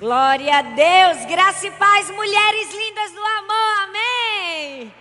[0.00, 4.94] Glória a Deus, graça e paz, mulheres lindas do amor, amém.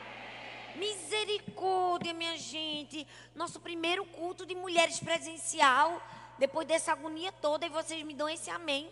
[0.75, 3.07] Misericórdia, minha gente.
[3.33, 6.01] Nosso primeiro culto de mulheres presencial,
[6.37, 8.91] depois dessa agonia toda, e vocês me dão esse amém.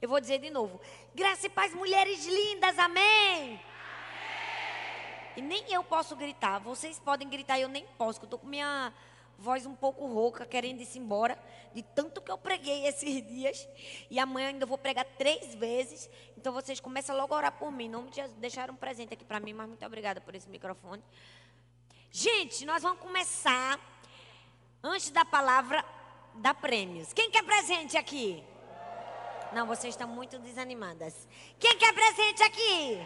[0.00, 0.80] Eu vou dizer de novo:
[1.14, 3.60] graça e paz, mulheres lindas, amém.
[5.36, 8.46] E nem eu posso gritar, vocês podem gritar, eu nem posso, porque eu tô com
[8.46, 8.90] minha
[9.38, 11.38] voz um pouco rouca, querendo ir embora,
[11.74, 13.68] de tanto que eu preguei esses dias.
[14.10, 16.08] E amanhã ainda vou pregar três vezes.
[16.36, 17.88] Então vocês começam logo a orar por mim.
[17.88, 18.06] Não
[18.38, 21.02] deixaram um presente aqui para mim, mas muito obrigada por esse microfone.
[22.10, 23.80] Gente, nós vamos começar
[24.82, 25.84] antes da palavra
[26.36, 27.12] dar prêmios.
[27.12, 28.42] Quem quer presente aqui?
[29.52, 31.28] Não, vocês estão muito desanimadas.
[31.58, 32.98] Quem quer presente aqui?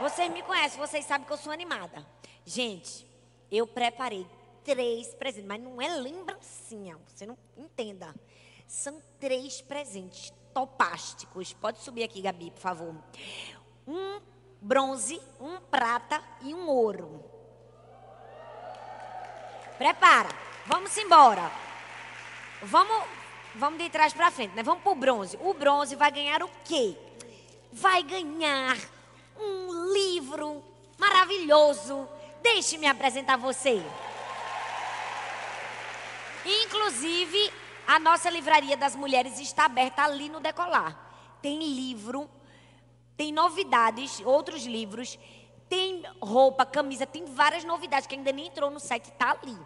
[0.00, 2.06] Vocês me conhecem, vocês sabem que eu sou animada.
[2.44, 3.06] Gente,
[3.50, 4.26] eu preparei
[4.64, 8.14] três presentes, mas não é lembrancinha, você não entenda.
[8.66, 11.52] São três presentes topásticos.
[11.52, 12.94] Pode subir aqui, Gabi, por favor.
[13.86, 14.20] Um
[14.60, 17.24] bronze, um prata e um ouro.
[19.78, 20.28] Prepara.
[20.66, 21.50] Vamos embora.
[22.62, 23.04] Vamos,
[23.54, 24.62] vamos de trás para frente, né?
[24.62, 25.38] Vamos pro bronze.
[25.40, 26.96] O bronze vai ganhar o quê?
[27.72, 28.76] Vai ganhar
[29.38, 30.62] um livro
[30.98, 32.06] maravilhoso.
[32.42, 33.82] Deixe-me apresentar você.
[36.44, 37.52] Inclusive,
[37.86, 40.98] a nossa livraria das mulheres está aberta ali no decolar.
[41.42, 42.28] Tem livro,
[43.16, 45.18] tem novidades, outros livros,
[45.68, 49.56] tem roupa, camisa, tem várias novidades que ainda nem entrou no site, está ali.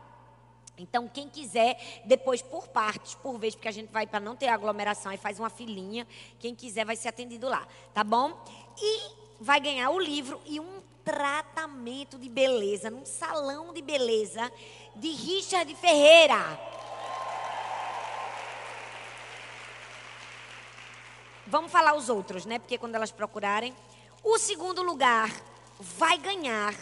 [0.77, 4.49] Então, quem quiser, depois por partes, por vez, porque a gente vai para não ter
[4.49, 6.07] aglomeração, aí faz uma filinha.
[6.39, 8.43] Quem quiser vai ser atendido lá, tá bom?
[8.77, 14.51] E vai ganhar o livro e um tratamento de beleza, num salão de beleza
[14.97, 16.59] de Richard Ferreira.
[21.47, 22.59] Vamos falar os outros, né?
[22.59, 23.75] Porque quando elas procurarem.
[24.23, 25.31] O segundo lugar
[25.79, 26.75] vai ganhar.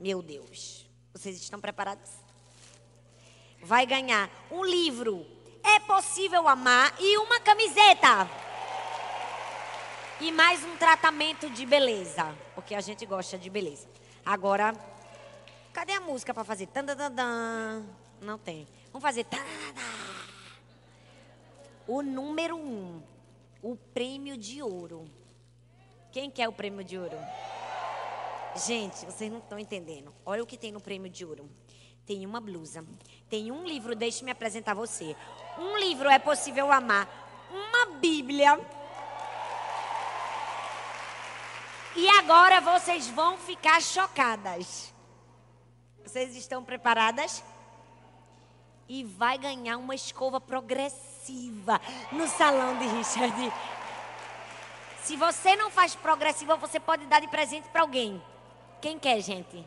[0.00, 0.88] Meu Deus.
[1.12, 2.10] Vocês estão preparados?
[3.62, 5.26] Vai ganhar um livro.
[5.62, 8.28] É possível amar e uma camiseta.
[10.20, 12.34] E mais um tratamento de beleza.
[12.54, 13.88] Porque a gente gosta de beleza.
[14.24, 14.74] Agora,
[15.72, 16.68] cadê a música para fazer?
[18.20, 18.66] Não tem.
[18.92, 19.26] Vamos fazer.
[21.86, 23.02] O número um
[23.64, 25.06] o prêmio de ouro.
[26.12, 27.16] Quem quer o prêmio de ouro?
[28.66, 30.14] Gente, vocês não estão entendendo.
[30.24, 31.50] Olha o que tem no prêmio de ouro.
[32.04, 32.84] Tem uma blusa,
[33.30, 35.16] tem um livro, deixe-me apresentar você.
[35.58, 37.08] Um livro é possível amar,
[37.50, 38.60] uma Bíblia.
[41.96, 44.92] E agora vocês vão ficar chocadas.
[46.02, 47.42] Vocês estão preparadas?
[48.88, 53.52] E vai ganhar uma escova progressiva no salão de Richard.
[55.02, 58.22] Se você não faz progressiva, você pode dar de presente para alguém.
[58.80, 59.64] Quem quer, gente?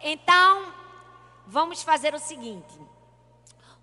[0.00, 0.74] Então,
[1.46, 2.78] vamos fazer o seguinte.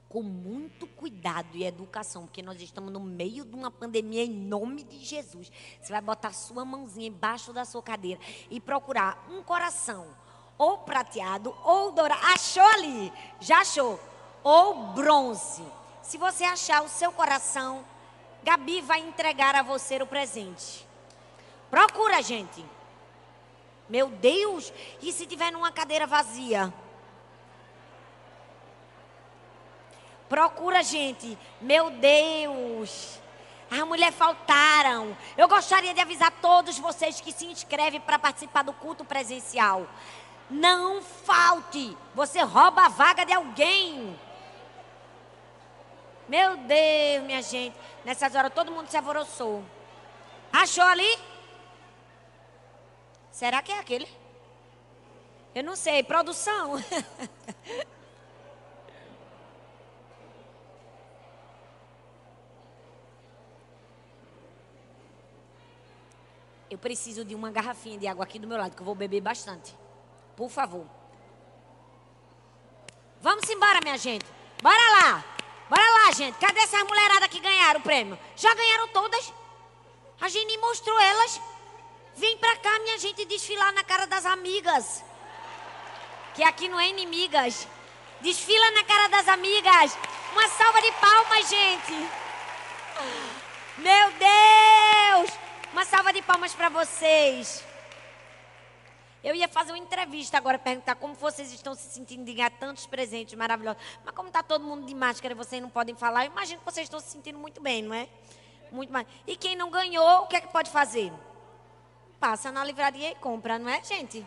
[0.10, 4.84] Com muito cuidado e educação, porque nós estamos no meio de uma pandemia em nome
[4.84, 5.52] de Jesus.
[5.82, 8.20] Você vai botar sua mãozinha embaixo da sua cadeira
[8.50, 10.08] e procurar um coração,
[10.58, 12.26] ou prateado, ou dourado.
[12.26, 13.12] Achou ali?
[13.40, 14.00] Já achou?
[14.48, 15.62] ou bronze.
[16.02, 17.84] Se você achar o seu coração,
[18.44, 20.88] Gabi vai entregar a você o presente.
[21.70, 22.64] Procura, gente.
[23.90, 26.74] Meu Deus, e se tiver numa cadeira vazia?
[30.30, 31.38] Procura, gente.
[31.62, 33.20] Meu Deus.
[33.70, 35.16] As mulheres faltaram.
[35.38, 39.88] Eu gostaria de avisar todos vocês que se inscrevem para participar do culto presencial.
[40.50, 41.96] Não falte.
[42.16, 44.18] Você rouba a vaga de alguém.
[46.28, 47.76] Meu Deus, minha gente.
[48.04, 49.64] Nessas horas todo mundo se alvoroçou.
[50.52, 51.18] Achou ali?
[53.32, 54.08] Será que é aquele?
[55.54, 56.04] Eu não sei.
[56.04, 56.74] Produção.
[66.70, 69.22] Eu preciso de uma garrafinha de água aqui do meu lado, que eu vou beber
[69.22, 69.74] bastante.
[70.36, 70.86] Por favor.
[73.22, 74.26] Vamos embora, minha gente.
[74.62, 75.26] Bora lá.
[75.70, 76.38] Bora lá, gente.
[76.38, 78.20] Cadê essas mulheradas que ganharam o prêmio?
[78.36, 79.34] Já ganharam todas?
[80.20, 81.42] A gente mostrou elas.
[82.16, 85.04] Vem pra cá, minha gente, desfilar na cara das amigas.
[86.36, 87.68] Que aqui não é inimigas.
[88.22, 89.98] Desfila na cara das amigas.
[90.34, 92.10] Uma salva de palmas, gente.
[93.78, 95.47] Meu Deus!
[95.74, 97.64] Uma salva de palmas para vocês.
[99.24, 102.86] Eu ia fazer uma entrevista agora, perguntar como vocês estão se sentindo de ganhar tantos
[102.86, 103.82] presentes maravilhosos.
[104.06, 106.66] Mas como está todo mundo de máscara e vocês não podem falar, eu imagino que
[106.66, 108.08] vocês estão se sentindo muito bem, não é?
[108.72, 109.06] Muito mais.
[109.26, 111.12] E quem não ganhou, o que é que pode fazer?
[112.20, 114.26] Passa na livraria e compra, não é, gente?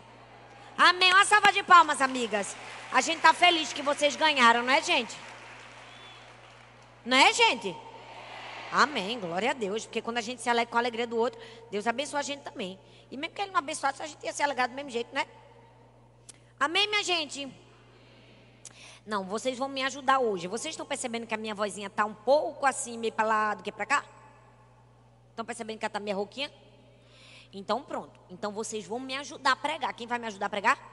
[0.77, 1.11] Amém.
[1.11, 2.55] Uma salva de palmas, amigas.
[2.91, 5.17] A gente está feliz que vocês ganharam, não é, gente?
[7.03, 7.75] Não é, gente?
[8.71, 9.19] Amém.
[9.19, 9.85] Glória a Deus.
[9.85, 11.39] Porque quando a gente se alegra com a alegria do outro,
[11.69, 12.79] Deus abençoa a gente também.
[13.11, 15.25] E mesmo que ele não abençoasse, a gente ia se alegrar do mesmo jeito, né?
[16.57, 17.51] Amém, minha gente?
[19.05, 20.47] Não, vocês vão me ajudar hoje.
[20.47, 23.63] Vocês estão percebendo que a minha vozinha está um pouco assim, meio para lá do
[23.63, 24.05] que para cá?
[25.31, 26.51] Estão percebendo que ela está meio rouquinha?
[27.51, 28.17] Então pronto.
[28.29, 29.93] Então vocês vão me ajudar a pregar.
[29.93, 30.90] Quem vai me ajudar a pregar?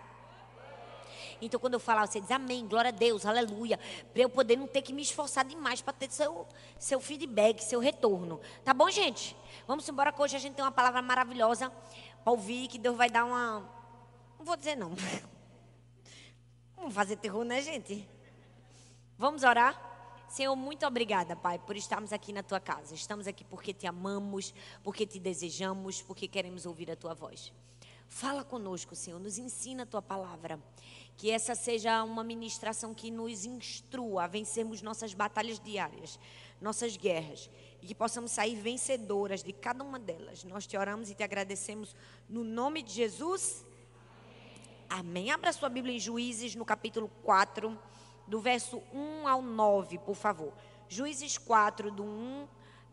[1.40, 3.79] Então quando eu falar, você diz amém, glória a Deus, aleluia.
[4.12, 6.46] Para eu poder não ter que me esforçar demais para ter seu,
[6.79, 8.40] seu feedback, seu retorno.
[8.64, 9.37] Tá bom, gente?
[9.67, 11.73] Vamos embora que hoje a gente tem uma palavra maravilhosa
[12.23, 13.61] para ouvir, que Deus vai dar uma.
[14.38, 14.93] Não vou dizer não.
[16.76, 18.08] Vamos fazer terror, né, gente?
[19.17, 19.88] Vamos orar?
[20.29, 22.94] Senhor, muito obrigada, Pai, por estarmos aqui na tua casa.
[22.94, 24.55] Estamos aqui porque te amamos,
[24.85, 27.52] porque te desejamos, porque queremos ouvir a tua voz.
[28.08, 30.58] Fala conosco, Senhor, nos ensina a tua palavra.
[31.16, 36.19] Que essa seja uma ministração que nos instrua a vencermos nossas batalhas diárias,
[36.60, 37.50] nossas guerras,
[37.82, 40.44] e que possamos sair vencedoras de cada uma delas.
[40.44, 41.94] Nós te oramos e te agradecemos
[42.28, 43.64] no nome de Jesus.
[44.88, 45.31] Amém.
[45.31, 47.78] Abra sua Bíblia em Juízes, no capítulo 4
[48.28, 50.52] do verso 1 ao 9, por favor.
[50.88, 52.46] Juízes 4, do 1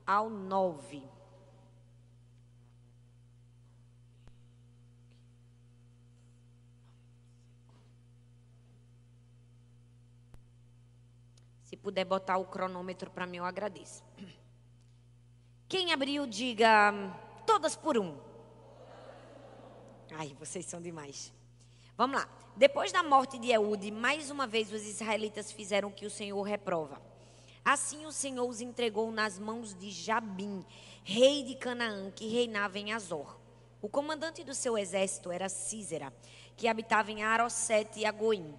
[0.08, 1.04] ao 9.
[11.66, 14.04] Se puder botar o cronômetro para mim, eu agradeço.
[15.70, 16.92] Quem abriu, diga
[17.46, 18.18] todas por um.
[20.18, 21.32] Ai, vocês são demais.
[21.96, 22.28] Vamos lá.
[22.56, 26.42] Depois da morte de Eude, mais uma vez os israelitas fizeram o que o Senhor
[26.42, 27.00] reprova.
[27.64, 30.66] Assim o Senhor os entregou nas mãos de Jabim,
[31.04, 33.38] rei de Canaã, que reinava em Azor.
[33.80, 36.12] O comandante do seu exército era Císera,
[36.58, 38.56] que habitava em Arosete e Agoim.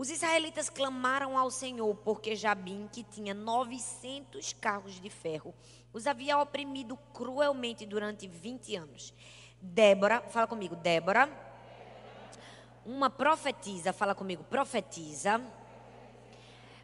[0.00, 5.54] Os israelitas clamaram ao Senhor, porque Jabim, que tinha 900 carros de ferro,
[5.92, 9.12] os havia oprimido cruelmente durante 20 anos.
[9.60, 11.28] Débora, fala comigo, Débora
[12.86, 15.38] uma profetiza, fala comigo, profetiza.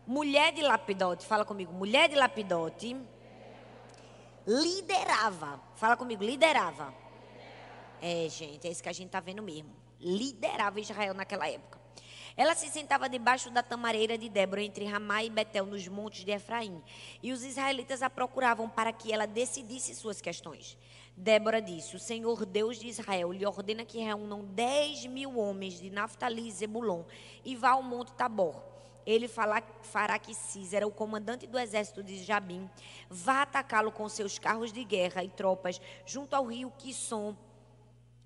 [0.06, 2.94] Mulher de Lapidote, fala comigo, mulher de Lapidote.
[4.46, 6.92] Liderava, fala comigo, liderava.
[8.02, 9.74] É, gente, é isso que a gente está vendo mesmo.
[9.98, 11.85] Liderava Israel naquela época.
[12.36, 16.32] Ela se sentava debaixo da tamareira de Débora, entre Ramá e Betel, nos montes de
[16.32, 16.82] Efraim.
[17.22, 20.76] E os israelitas a procuravam para que ela decidisse suas questões.
[21.16, 25.88] Débora disse: O Senhor Deus de Israel lhe ordena que reúnam dez mil homens de
[25.88, 27.04] Naftali e Zebulon
[27.42, 28.62] e vá ao Monte Tabor.
[29.06, 32.68] Ele fará que Císera, o comandante do exército de Jabim,
[33.08, 37.34] vá atacá-lo com seus carros de guerra e tropas junto ao rio Quisson,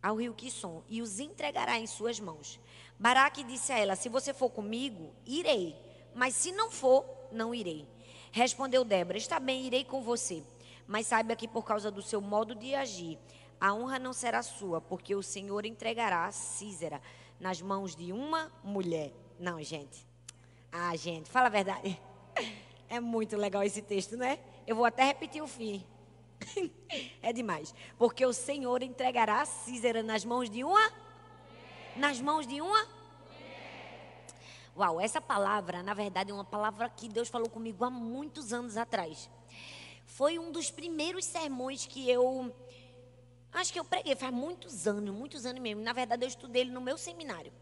[0.02, 2.58] ao rio Quisson, e os entregará em suas mãos.
[3.00, 5.75] Baraque disse a ela: Se você for comigo, irei,
[6.14, 7.88] mas se não for, não irei.
[8.31, 10.44] Respondeu Débora: Está bem, irei com você.
[10.87, 13.19] Mas saiba que por causa do seu modo de agir,
[13.61, 17.00] a honra não será sua, porque o Senhor entregará Císera
[17.38, 19.12] nas mãos de uma mulher.
[19.38, 20.06] Não, gente.
[20.70, 21.99] Ah, gente, fala a verdade.
[22.88, 24.41] É muito legal esse texto, né?
[24.67, 25.85] Eu vou até repetir o fim.
[27.23, 27.72] É demais.
[27.96, 30.93] Porque o Senhor entregará Císera nas mãos de uma?
[31.94, 32.89] Nas mãos de uma?
[34.77, 38.77] Uau, essa palavra, na verdade, é uma palavra que Deus falou comigo há muitos anos
[38.77, 39.29] atrás
[40.10, 42.53] foi um dos primeiros sermões que eu
[43.53, 45.82] acho que eu preguei faz muitos anos, muitos anos mesmo.
[45.82, 47.53] Na verdade, eu estudei ele no meu seminário.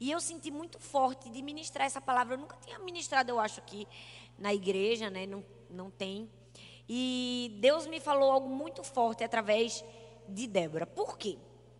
[0.00, 2.34] E eu senti muito forte de ministrar essa palavra.
[2.34, 3.86] Eu nunca tinha ministrado, eu acho, aqui
[4.38, 5.26] na igreja, né?
[5.26, 6.30] Não, não tem.
[6.88, 9.84] E Deus me falou algo muito forte através
[10.28, 10.86] de Débora.
[10.86, 11.38] Por quê?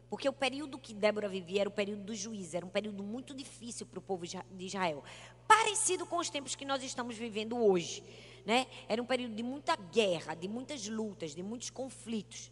[0.08, 3.34] Porque o período que Débora vivia era o período do juízo, era um período muito
[3.34, 5.02] difícil para o povo de Israel.
[5.48, 8.02] Parecido com os tempos que nós estamos vivendo hoje
[8.44, 8.66] né?
[8.88, 12.50] Era um período de muita guerra, de muitas lutas, de muitos conflitos.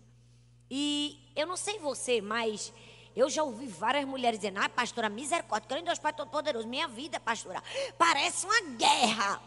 [0.70, 2.72] E eu não sei você, mas
[3.14, 7.20] eu já ouvi várias mulheres dizendo: Ah, pastora, misericórdia, querendo Deus Pai Todo-Poderoso, minha vida,
[7.20, 7.62] pastora,
[7.98, 9.42] parece uma guerra.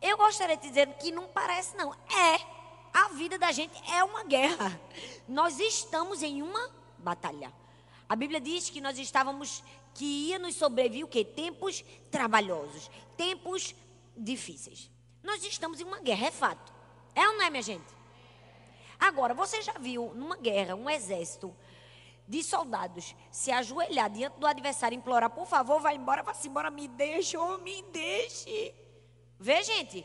[0.00, 1.92] Eu gostaria de dizer que não parece, não.
[1.92, 2.56] É.
[2.92, 4.80] A vida da gente é uma guerra.
[5.28, 7.52] Nós estamos em uma batalha.
[8.08, 11.24] A Bíblia diz que nós estávamos, que ia nos sobreviver o quê?
[11.24, 13.74] Tempos trabalhosos, tempos
[14.16, 14.90] difíceis.
[15.22, 16.72] Nós estamos em uma guerra, é fato.
[17.14, 17.96] É ou não é, minha gente?
[18.98, 21.54] Agora, você já viu numa guerra um exército
[22.28, 26.70] de soldados se ajoelhar diante do adversário e implorar, por favor, vai embora, vá-se embora,
[26.70, 28.74] me deixe, ou me deixe.
[29.38, 30.04] Vê, gente?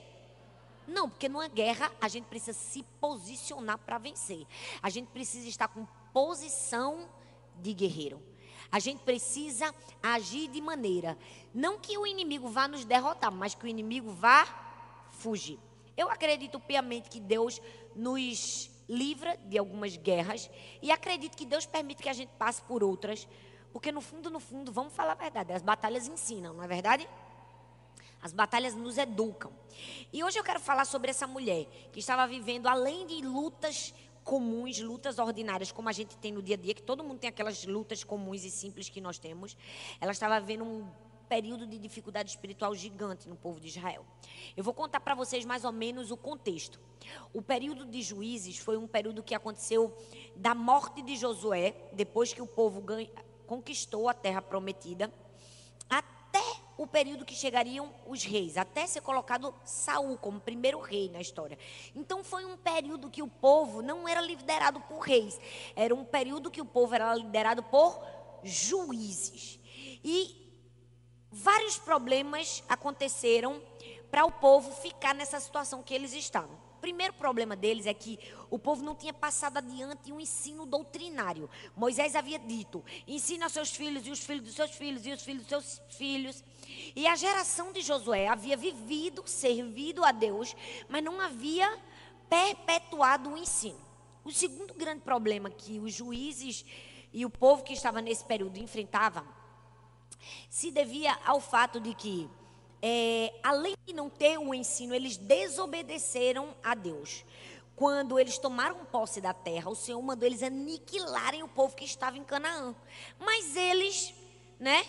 [0.88, 4.46] Não, porque numa guerra a gente precisa se posicionar para vencer.
[4.82, 7.10] A gente precisa estar com posição
[7.60, 8.22] de guerreiro.
[8.72, 11.18] A gente precisa agir de maneira,
[11.54, 14.46] não que o inimigo vá nos derrotar, mas que o inimigo vá
[15.12, 15.60] fugir.
[15.98, 17.62] Eu acredito piamente que Deus
[17.96, 20.50] nos livra de algumas guerras
[20.82, 23.28] e acredito que Deus permite que a gente passe por outras,
[23.74, 27.08] porque no fundo, no fundo, vamos falar a verdade, as batalhas ensinam, não é verdade?
[28.22, 29.52] As batalhas nos educam.
[30.14, 34.80] E hoje eu quero falar sobre essa mulher que estava vivendo além de lutas comuns,
[34.80, 37.66] lutas ordinárias, como a gente tem no dia a dia, que todo mundo tem aquelas
[37.66, 39.58] lutas comuns e simples que nós temos.
[40.00, 40.88] Ela estava vivendo um
[41.28, 44.06] período de dificuldade espiritual gigante no povo de Israel.
[44.56, 46.78] Eu vou contar para vocês mais ou menos o contexto.
[47.34, 49.96] O período de juízes foi um período que aconteceu
[50.36, 53.10] da morte de Josué, depois que o povo ganha,
[53.48, 55.12] conquistou a terra prometida,
[55.90, 56.21] até
[56.78, 61.58] o período que chegariam os reis, até ser colocado Saul como primeiro rei na história.
[61.96, 65.40] Então foi um período que o povo não era liderado por reis,
[65.76, 68.02] era um período que o povo era liderado por
[68.44, 69.60] juízes.
[70.04, 70.42] E
[71.32, 73.62] vários problemas aconteceram
[74.10, 76.56] para o povo ficar nessa situação que eles estavam.
[76.78, 81.50] O primeiro problema deles é que o povo não tinha passado adiante um ensino doutrinário.
[81.76, 85.22] Moisés havia dito: ensina aos seus filhos e os filhos dos seus filhos e os
[85.22, 86.44] filhos dos seus filhos.
[86.96, 90.56] E a geração de Josué havia vivido, servido a Deus,
[90.90, 91.80] mas não havia
[92.30, 93.80] perpetuado o ensino.
[94.24, 96.66] O segundo grande problema que os juízes
[97.12, 99.26] e o povo que estava nesse período enfrentavam
[100.50, 102.30] se devia ao fato de que,
[102.82, 107.26] é, além de não ter o ensino, eles desobedeceram a Deus.
[107.76, 112.18] Quando eles tomaram posse da terra, o Senhor mandou eles aniquilarem o povo que estava
[112.18, 112.76] em Canaã.
[113.20, 114.14] Mas eles,
[114.60, 114.86] né,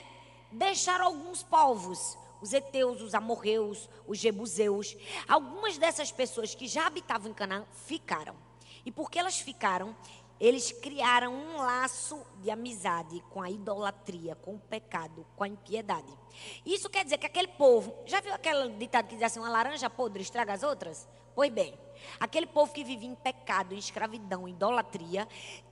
[0.53, 4.97] deixaram alguns povos, os heteus, os amorreus, os jebuseus.
[5.29, 8.35] Algumas dessas pessoas que já habitavam em Canaã ficaram.
[8.85, 9.97] E porque elas ficaram,
[10.41, 16.13] eles criaram um laço de amizade com a idolatria, com o pecado, com a impiedade.
[16.67, 19.89] Isso quer dizer que aquele povo, já viu aquele ditado que diz assim, uma laranja
[19.89, 21.09] podre estraga as outras?
[21.35, 21.75] Pois bem,
[22.21, 25.27] aquele povo que vivia em pecado, em escravidão, em idolatria,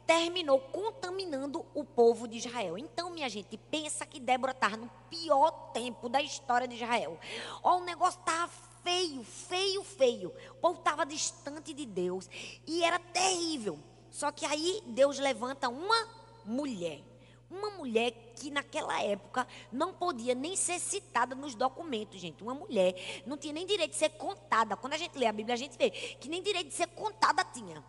[0.06, 2.76] terminou contaminando o povo de Israel.
[2.76, 7.18] Então, minha gente, pensa que Débora estava no pior tempo da história de Israel.
[7.62, 8.50] Ó, o negócio estava
[8.82, 10.32] feio, feio, feio.
[10.52, 12.28] O povo estava distante de Deus
[12.66, 13.78] e era terrível.
[14.10, 16.08] Só que aí Deus levanta uma
[16.44, 17.09] mulher.
[17.50, 22.44] Uma mulher que naquela época não podia nem ser citada nos documentos, gente.
[22.44, 24.76] Uma mulher não tinha nem direito de ser contada.
[24.76, 27.44] Quando a gente lê a Bíblia, a gente vê que nem direito de ser contada
[27.44, 27.82] tinha.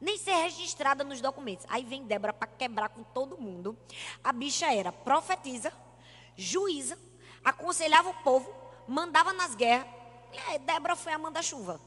[0.00, 1.66] Nem ser registrada nos documentos.
[1.68, 3.76] Aí vem Débora para quebrar com todo mundo.
[4.24, 5.70] A bicha era profetisa,
[6.34, 6.98] juíza,
[7.44, 8.50] aconselhava o povo,
[8.88, 9.86] mandava nas guerras.
[10.64, 11.78] Débora foi a manda-chuva.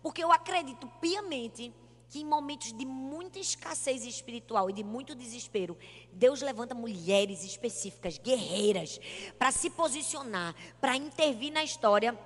[0.00, 1.74] Porque eu acredito piamente
[2.08, 5.76] que em momentos de muita escassez espiritual e de muito desespero,
[6.12, 8.98] Deus levanta mulheres específicas, guerreiras,
[9.38, 12.18] para se posicionar, para intervir na história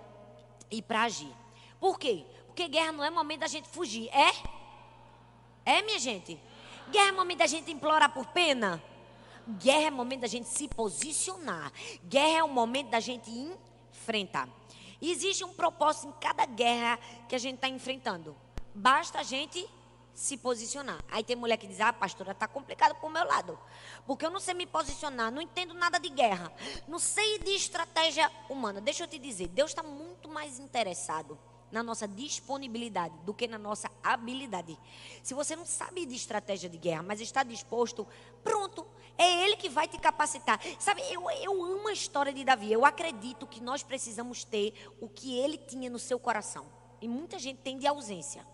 [0.70, 1.32] e para agir.
[1.80, 2.24] Por quê?
[2.46, 4.30] Porque guerra não é momento da gente fugir, é?
[5.64, 6.38] É, minha gente?
[6.90, 8.82] Guerra é momento da gente implorar por pena?
[9.58, 11.72] Guerra é momento da gente se posicionar.
[12.04, 14.48] Guerra é o momento da gente enfrentar.
[15.00, 16.98] E existe um propósito em cada guerra
[17.28, 18.36] que a gente está enfrentando.
[18.74, 19.68] Basta a gente
[20.14, 21.02] se posicionar.
[21.10, 23.58] Aí tem mulher que diz: Ah, pastora, está complicado para o meu lado.
[24.06, 26.52] Porque eu não sei me posicionar, não entendo nada de guerra,
[26.86, 28.80] não sei de estratégia humana.
[28.80, 31.38] Deixa eu te dizer: Deus está muito mais interessado
[31.70, 34.78] na nossa disponibilidade do que na nossa habilidade.
[35.22, 38.06] Se você não sabe de estratégia de guerra, mas está disposto,
[38.44, 38.86] pronto,
[39.16, 40.60] é Ele que vai te capacitar.
[40.78, 42.70] Sabe, eu, eu amo a história de Davi.
[42.70, 46.66] Eu acredito que nós precisamos ter o que ele tinha no seu coração.
[47.00, 48.46] E muita gente tem de ausência.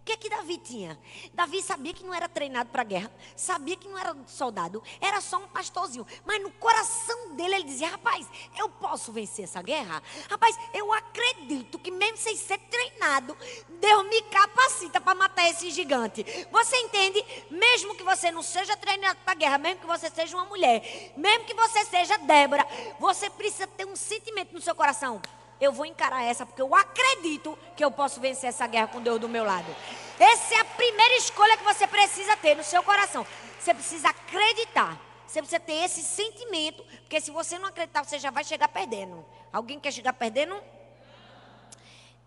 [0.00, 0.98] O que é que Davi tinha?
[1.34, 5.36] Davi sabia que não era treinado para guerra, sabia que não era soldado, era só
[5.36, 6.06] um pastorzinho.
[6.24, 8.26] Mas no coração dele ele dizia: Rapaz,
[8.56, 10.02] eu posso vencer essa guerra?
[10.28, 13.36] Rapaz, eu acredito que mesmo sem ser treinado,
[13.68, 16.24] Deus me capacita para matar esse gigante.
[16.50, 17.22] Você entende?
[17.50, 21.44] Mesmo que você não seja treinado para guerra, mesmo que você seja uma mulher, mesmo
[21.44, 22.66] que você seja Débora,
[22.98, 25.20] você precisa ter um sentimento no seu coração
[25.60, 29.20] eu vou encarar essa porque eu acredito que eu posso vencer essa guerra com Deus
[29.20, 29.74] do meu lado.
[30.18, 33.26] Essa é a primeira escolha que você precisa ter no seu coração.
[33.58, 34.98] Você precisa acreditar.
[35.26, 39.24] Você precisa ter esse sentimento, porque se você não acreditar, você já vai chegar perdendo.
[39.52, 40.60] Alguém quer chegar perdendo?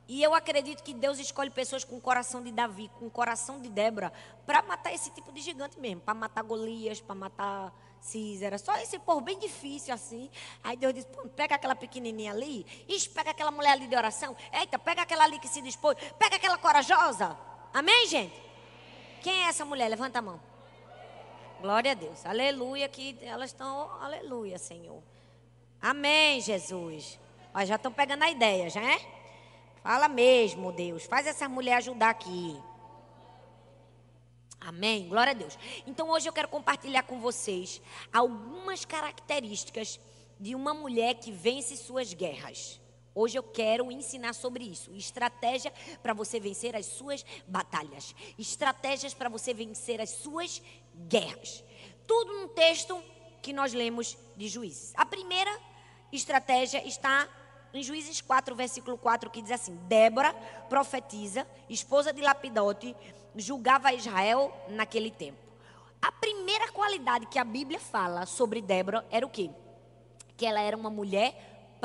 [0.08, 3.62] E eu acredito que Deus escolhe pessoas com o coração de Davi, com o coração
[3.62, 4.12] de Débora,
[4.46, 9.00] para matar esse tipo de gigante mesmo, para matar Golias, para matar Císera, só esse
[9.00, 10.30] povo bem difícil assim.
[10.62, 11.08] Aí Deus diz:
[11.38, 12.66] pega aquela pequenininha ali,
[13.14, 16.58] pega aquela mulher ali de oração, eita, pega aquela ali que se dispôs, pega aquela
[16.58, 17.38] corajosa.
[17.74, 18.44] Amém, gente?
[19.22, 19.88] Quem é essa mulher?
[19.88, 20.40] Levanta a mão.
[21.62, 22.26] Glória a Deus.
[22.26, 25.02] Aleluia, que elas estão, aleluia, Senhor.
[25.82, 27.18] Amém, Jesus.
[27.56, 29.23] Ó, já estão pegando a ideia, já é?
[29.84, 31.04] Fala mesmo, Deus.
[31.04, 32.58] Faz essa mulher ajudar aqui.
[34.62, 35.10] Amém?
[35.10, 35.60] Glória a Deus.
[35.86, 40.00] Então hoje eu quero compartilhar com vocês algumas características
[40.40, 42.80] de uma mulher que vence suas guerras.
[43.14, 44.90] Hoje eu quero ensinar sobre isso.
[44.96, 48.16] Estratégia para você vencer as suas batalhas.
[48.40, 50.62] Estratégias para você vencer as suas
[51.10, 51.62] guerras.
[52.08, 53.04] Tudo num texto
[53.42, 54.94] que nós lemos de Juízes.
[54.96, 55.52] A primeira
[56.10, 57.28] estratégia está
[57.74, 60.34] em Juízes 4, versículo 4, que diz assim: Débora,
[60.70, 62.96] profetiza, esposa de Lapidote,
[63.36, 65.40] julgava Israel naquele tempo.
[66.02, 69.50] A primeira qualidade que a Bíblia fala sobre Débora era o quê?
[70.36, 71.78] Que ela era uma mulher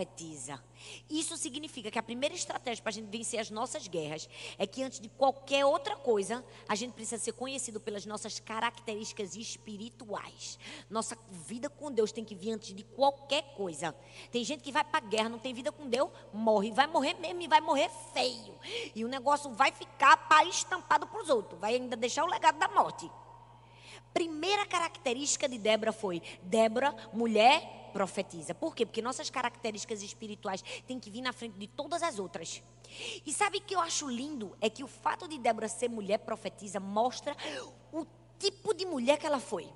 [0.00, 0.62] profetiza.
[1.10, 4.28] Isso significa que a primeira estratégia para a gente vencer as nossas guerras
[4.58, 9.36] é que antes de qualquer outra coisa, a gente precisa ser conhecido pelas nossas características
[9.36, 10.58] espirituais.
[10.88, 13.94] Nossa vida com Deus tem que vir antes de qualquer coisa.
[14.30, 16.70] Tem gente que vai para a guerra, não tem vida com Deus, morre.
[16.72, 18.54] Vai morrer mesmo e vai morrer feio.
[18.94, 21.60] E o negócio vai ficar para estampado para os outros.
[21.60, 23.10] Vai ainda deixar o legado da morte.
[24.14, 28.54] Primeira característica de Débora foi: Débora, mulher profetiza.
[28.54, 28.86] Por quê?
[28.86, 32.62] Porque nossas características espirituais têm que vir na frente de todas as outras.
[33.24, 34.56] E sabe o que eu acho lindo?
[34.60, 37.36] É que o fato de Débora ser mulher profetiza mostra
[37.92, 38.06] o
[38.38, 39.68] tipo de mulher que ela foi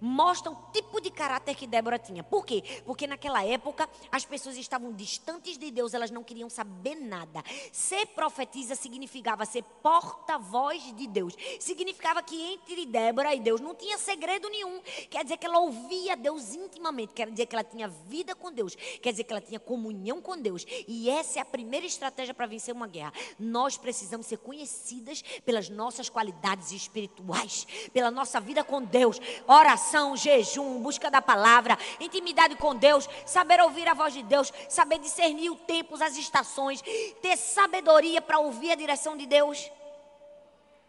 [0.00, 2.22] mostra o tipo de caráter que Débora tinha.
[2.22, 2.62] Por quê?
[2.84, 7.42] Porque naquela época as pessoas estavam distantes de Deus, elas não queriam saber nada.
[7.72, 11.34] Ser profetisa significava ser porta-voz de Deus.
[11.60, 14.80] Significava que entre Débora e Deus não tinha segredo nenhum.
[15.10, 18.74] Quer dizer que ela ouvia Deus intimamente, quer dizer que ela tinha vida com Deus,
[18.74, 20.64] quer dizer que ela tinha comunhão com Deus.
[20.86, 23.12] E essa é a primeira estratégia para vencer uma guerra.
[23.38, 29.18] Nós precisamos ser conhecidas pelas nossas qualidades espirituais, pela nossa vida com Deus.
[29.46, 34.52] Oração oração, jejum, busca da palavra, intimidade com Deus, saber ouvir a voz de Deus,
[34.68, 36.82] saber discernir o tempo, as estações,
[37.22, 39.70] ter sabedoria para ouvir a direção de Deus.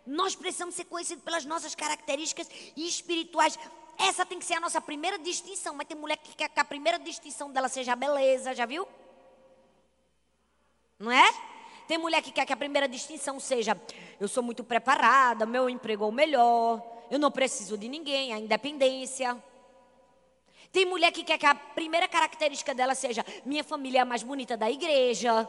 [0.06, 3.58] Nós precisamos ser conhecidos pelas nossas características espirituais.
[3.98, 5.74] Essa tem que ser a nossa primeira distinção.
[5.76, 8.86] Mas tem mulher que quer que a primeira distinção dela seja a beleza, já viu?
[11.00, 11.34] Não é?
[11.88, 13.80] Tem mulher que quer que a primeira distinção seja:
[14.20, 16.82] eu sou muito preparada, meu emprego é o melhor,
[17.14, 19.38] eu não preciso de ninguém, a independência.
[20.72, 24.24] Tem mulher que quer que a primeira característica dela seja: minha família é a mais
[24.24, 25.48] bonita da igreja.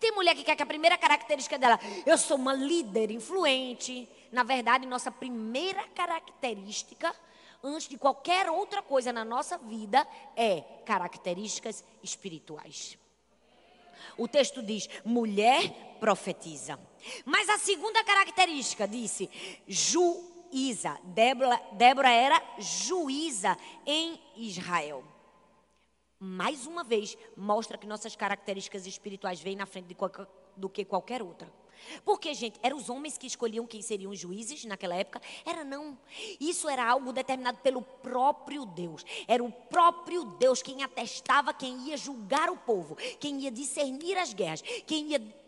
[0.00, 4.08] Tem mulher que quer que a primeira característica dela, eu sou uma líder influente.
[4.32, 7.14] Na verdade, nossa primeira característica,
[7.62, 12.98] antes de qualquer outra coisa na nossa vida, é características espirituais.
[14.18, 16.80] O texto diz: mulher profetiza.
[17.24, 19.30] Mas a segunda característica disse:
[19.68, 20.98] ju juíza.
[21.02, 25.02] Débora, Débora era juíza em Israel.
[26.20, 31.22] Mais uma vez, mostra que nossas características espirituais vêm na frente qualquer, do que qualquer
[31.22, 31.52] outra.
[32.04, 35.20] Porque, gente, eram os homens que escolhiam quem seriam juízes naquela época?
[35.44, 35.98] Era não.
[36.38, 39.04] Isso era algo determinado pelo próprio Deus.
[39.26, 44.32] Era o próprio Deus quem atestava quem ia julgar o povo, quem ia discernir as
[44.32, 45.41] guerras, quem ia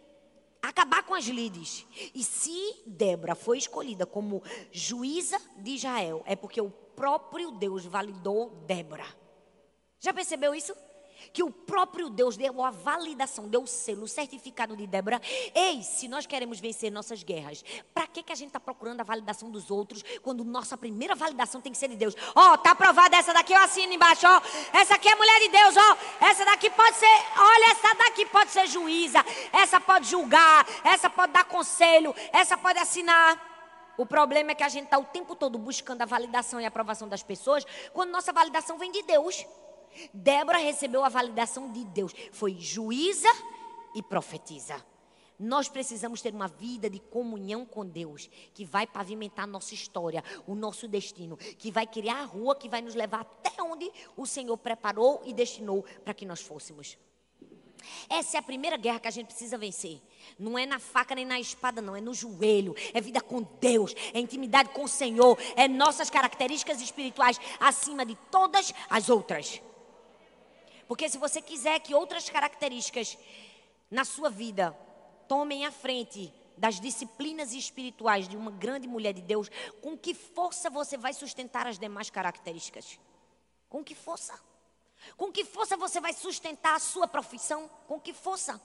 [0.69, 1.87] acabar com as lides.
[2.15, 8.51] E se Débora foi escolhida como juíza de Israel, é porque o próprio Deus validou
[8.67, 9.07] Débora.
[10.01, 10.75] Já percebeu isso?
[11.33, 15.21] Que o próprio Deus deu a validação, deu o selo, o certificado de Débora.
[15.55, 19.05] Ei, se nós queremos vencer nossas guerras, para que, que a gente está procurando a
[19.05, 22.15] validação dos outros, quando nossa primeira validação tem que ser de Deus?
[22.35, 24.39] Ó, oh, tá aprovada essa daqui, eu assino embaixo, ó.
[24.39, 25.93] Oh, essa aqui é mulher de Deus, ó.
[25.93, 27.07] Oh, essa daqui pode ser,
[27.39, 32.79] olha, essa daqui pode ser juíza, essa pode julgar, essa pode dar conselho, essa pode
[32.79, 33.55] assinar.
[33.97, 36.69] O problema é que a gente está o tempo todo buscando a validação e a
[36.69, 39.47] aprovação das pessoas, quando nossa validação vem de Deus.
[40.13, 42.13] Débora recebeu a validação de Deus.
[42.33, 43.29] Foi juíza
[43.95, 44.85] e profetiza.
[45.39, 50.55] Nós precisamos ter uma vida de comunhão com Deus, que vai pavimentar nossa história, o
[50.55, 54.57] nosso destino, que vai criar a rua que vai nos levar até onde o Senhor
[54.57, 56.97] preparou e destinou para que nós fôssemos.
[58.09, 60.01] Essa é a primeira guerra que a gente precisa vencer.
[60.39, 61.95] Não é na faca nem na espada, não.
[61.95, 62.75] É no joelho.
[62.95, 63.95] É vida com Deus.
[64.15, 65.39] É intimidade com o Senhor.
[65.57, 69.61] É nossas características espirituais acima de todas as outras.
[70.87, 73.17] Porque se você quiser que outras características
[73.91, 74.77] na sua vida
[75.29, 79.51] tomem a frente das disciplinas espirituais de uma grande mulher de Deus,
[79.83, 82.99] com que força você vai sustentar as demais características?
[83.69, 84.39] Com que força?
[85.17, 87.69] Com que força você vai sustentar a sua profissão?
[87.89, 88.61] Com que força?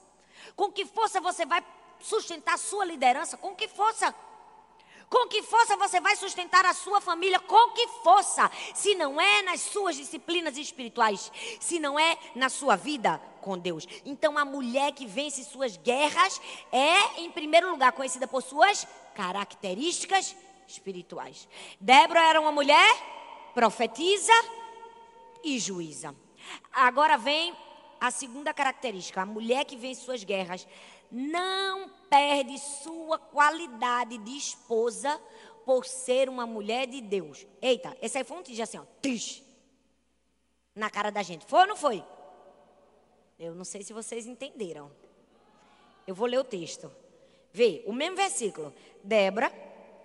[0.56, 1.64] Com que força você vai
[2.00, 3.36] sustentar a sua liderança?
[3.36, 4.14] Com que força?
[5.10, 7.40] Com que força você vai sustentar a sua família?
[7.40, 8.48] Com que força?
[8.72, 13.88] Se não é nas suas disciplinas espirituais, se não é na sua vida com Deus.
[14.04, 20.36] Então, a mulher que vence suas guerras é, em primeiro lugar, conhecida por suas características
[20.68, 21.48] espirituais.
[21.80, 22.94] Débora era uma mulher
[23.52, 24.32] profetiza
[25.42, 26.14] e juíza.
[26.72, 27.52] Agora vem
[28.00, 30.66] a segunda característica: a mulher que vence suas guerras
[31.10, 35.20] não perde sua qualidade de esposa
[35.64, 37.46] por ser uma mulher de Deus.
[37.60, 39.42] Eita, esse aí foi um tija assim, ó, tish,
[40.74, 41.44] na cara da gente.
[41.46, 42.04] Foi ou não foi?
[43.38, 44.90] Eu não sei se vocês entenderam.
[46.06, 46.90] Eu vou ler o texto.
[47.52, 48.72] Vê, o mesmo versículo.
[49.02, 49.50] Débora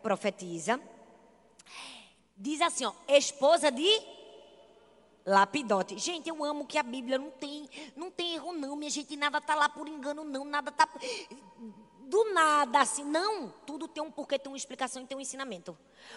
[0.02, 0.80] profetiza.
[2.38, 3.88] Diz assim, ó, esposa de
[5.26, 5.98] Lapidote.
[5.98, 9.42] Gente, eu amo que a Bíblia não tem, não tem erro não, minha gente, nada
[9.42, 10.88] tá lá por engano não, nada tá
[12.06, 15.76] do nada assim, não, tudo tem um porquê, tem uma explicação e tem um ensinamento.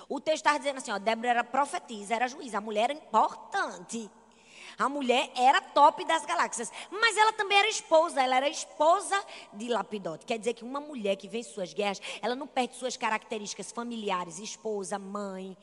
[0.09, 4.11] O texto está dizendo assim, ó, Débora era profetisa, era juíza, a mulher era importante.
[4.77, 9.21] A mulher era top das galáxias, mas ela também era esposa, ela era esposa
[9.53, 10.25] de Lapidote.
[10.25, 14.38] Quer dizer que uma mulher que vence suas guerras, ela não perde suas características familiares,
[14.38, 15.57] esposa, mãe,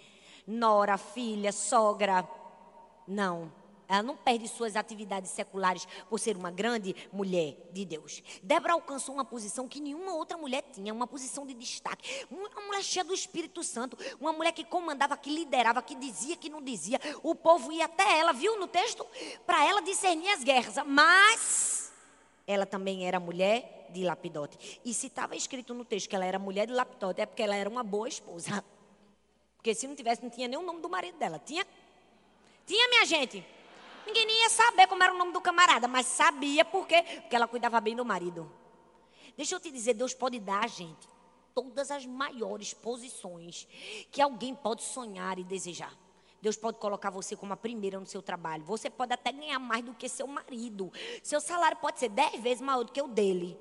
[0.45, 2.27] nora, filha, sogra,
[3.07, 3.51] não.
[3.87, 8.23] Ela não perde suas atividades seculares por ser uma grande mulher de Deus.
[8.41, 12.25] Débora alcançou uma posição que nenhuma outra mulher tinha, uma posição de destaque.
[12.31, 16.49] Uma mulher cheia do Espírito Santo, uma mulher que comandava, que liderava, que dizia, que
[16.49, 16.99] não dizia.
[17.21, 19.05] O povo ia até ela, viu no texto?
[19.45, 20.75] Para ela discernir as guerras.
[20.85, 21.93] Mas
[22.47, 24.81] ela também era mulher de Lapidote.
[24.83, 27.55] E se estava escrito no texto que ela era mulher de Lapidote, é porque ela
[27.55, 28.63] era uma boa esposa.
[29.57, 31.39] Porque se não tivesse, não tinha nem o nome do marido dela.
[31.39, 31.65] Tinha?
[32.65, 33.45] Tinha, minha gente?
[34.05, 37.03] Ninguém nem ia saber como era o nome do camarada, mas sabia por quê?
[37.21, 38.51] Porque ela cuidava bem do marido.
[39.35, 41.07] Deixa eu te dizer, Deus pode dar a gente
[41.53, 43.67] todas as maiores posições
[44.11, 45.93] que alguém pode sonhar e desejar.
[46.41, 48.63] Deus pode colocar você como a primeira no seu trabalho.
[48.65, 50.91] Você pode até ganhar mais do que seu marido.
[51.23, 53.57] Seu salário pode ser dez vezes maior do que o dele.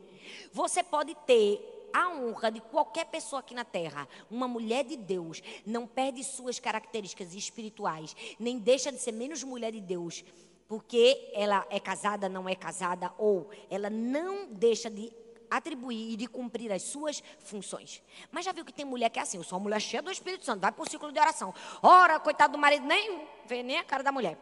[0.53, 5.40] Você pode ter a honra de qualquer pessoa aqui na terra, uma mulher de Deus,
[5.64, 10.24] não perde suas características espirituais, nem deixa de ser menos mulher de Deus,
[10.66, 15.12] porque ela é casada, não é casada, ou ela não deixa de
[15.48, 18.02] atribuir e de cumprir as suas funções.
[18.33, 20.11] Mas já viu que tem mulher que é assim, eu sou uma mulher cheia do
[20.11, 21.54] Espírito Santo, vai para o ciclo de oração.
[21.80, 24.37] Ora, coitado do marido, nem vê nem a cara da mulher.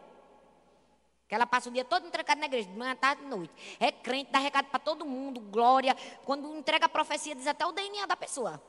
[1.27, 3.53] Que ela passa o dia todo entregada na igreja, de manhã, tarde e noite.
[3.79, 5.95] É crente, dá recado para todo mundo, glória.
[6.25, 8.61] Quando entrega a profecia, diz até o DNA da pessoa.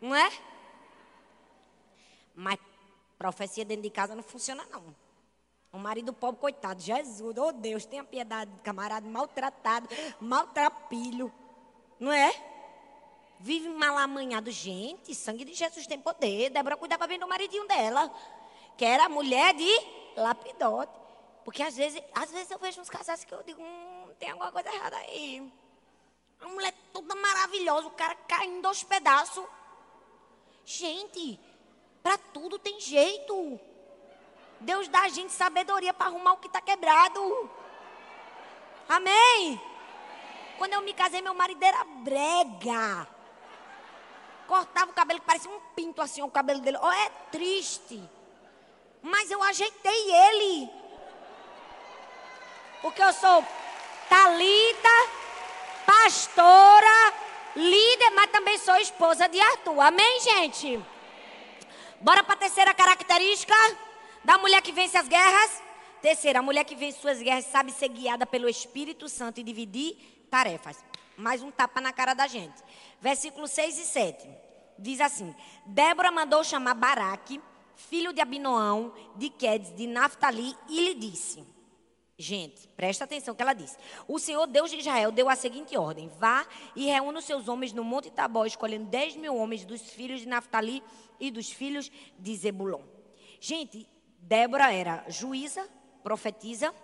[0.00, 0.30] Não é?
[2.34, 2.58] Mas
[3.18, 4.94] profecia dentro de casa não funciona, não.
[5.72, 9.88] O marido pobre, coitado, Jesus, oh Deus, tenha piedade, camarada maltratado,
[10.20, 11.32] maltrapilho.
[11.98, 12.32] Não é?
[13.38, 14.50] Vive mal amanhado.
[14.50, 16.50] Gente, sangue de Jesus tem poder.
[16.50, 18.10] Débora cuidava bem do maridinho dela,
[18.76, 19.68] que era mulher de
[20.16, 21.05] lapidote.
[21.46, 24.50] Porque às vezes, às vezes eu vejo uns casais que eu digo, hum, tem alguma
[24.50, 25.48] coisa errada aí.
[26.40, 29.46] A mulher toda maravilhosa, o cara caindo aos pedaços.
[30.64, 31.38] Gente,
[32.02, 33.60] para tudo tem jeito.
[34.58, 37.48] Deus dá a gente sabedoria para arrumar o que está quebrado.
[38.88, 39.60] Amém?
[40.58, 43.06] Quando eu me casei, meu marido era brega.
[44.48, 46.78] Cortava o cabelo que parecia um pinto assim, o cabelo dele.
[46.82, 48.02] Oh, é triste.
[49.00, 50.75] Mas eu ajeitei ele.
[52.82, 53.44] Porque eu sou
[54.08, 54.88] talita,
[55.86, 57.14] pastora,
[57.54, 59.80] líder, mas também sou esposa de Arthur.
[59.80, 60.80] Amém, gente?
[62.00, 63.54] Bora para a terceira característica
[64.22, 65.62] da mulher que vence as guerras.
[66.02, 69.96] Terceira, a mulher que vence suas guerras sabe ser guiada pelo Espírito Santo e dividir
[70.30, 70.84] tarefas.
[71.16, 72.62] Mais um tapa na cara da gente.
[73.00, 74.28] Versículos 6 e 7.
[74.78, 75.34] Diz assim:
[75.64, 77.40] Débora mandou chamar Baraque,
[77.74, 81.55] filho de Abinoão, de Quedes, de Naftali, e lhe disse:
[82.18, 83.76] Gente, presta atenção que ela disse.
[84.08, 87.74] O Senhor Deus de Israel deu a seguinte ordem: Vá e reúna os seus homens
[87.74, 90.82] no Monte Tabó, escolhendo 10 mil homens dos filhos de Naftali
[91.20, 92.82] e dos filhos de Zebulon.
[93.38, 93.86] Gente,
[94.18, 95.68] Débora era juíza,
[96.02, 96.74] profetiza,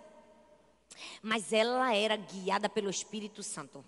[1.21, 3.83] mas ela era guiada pelo Espírito Santo.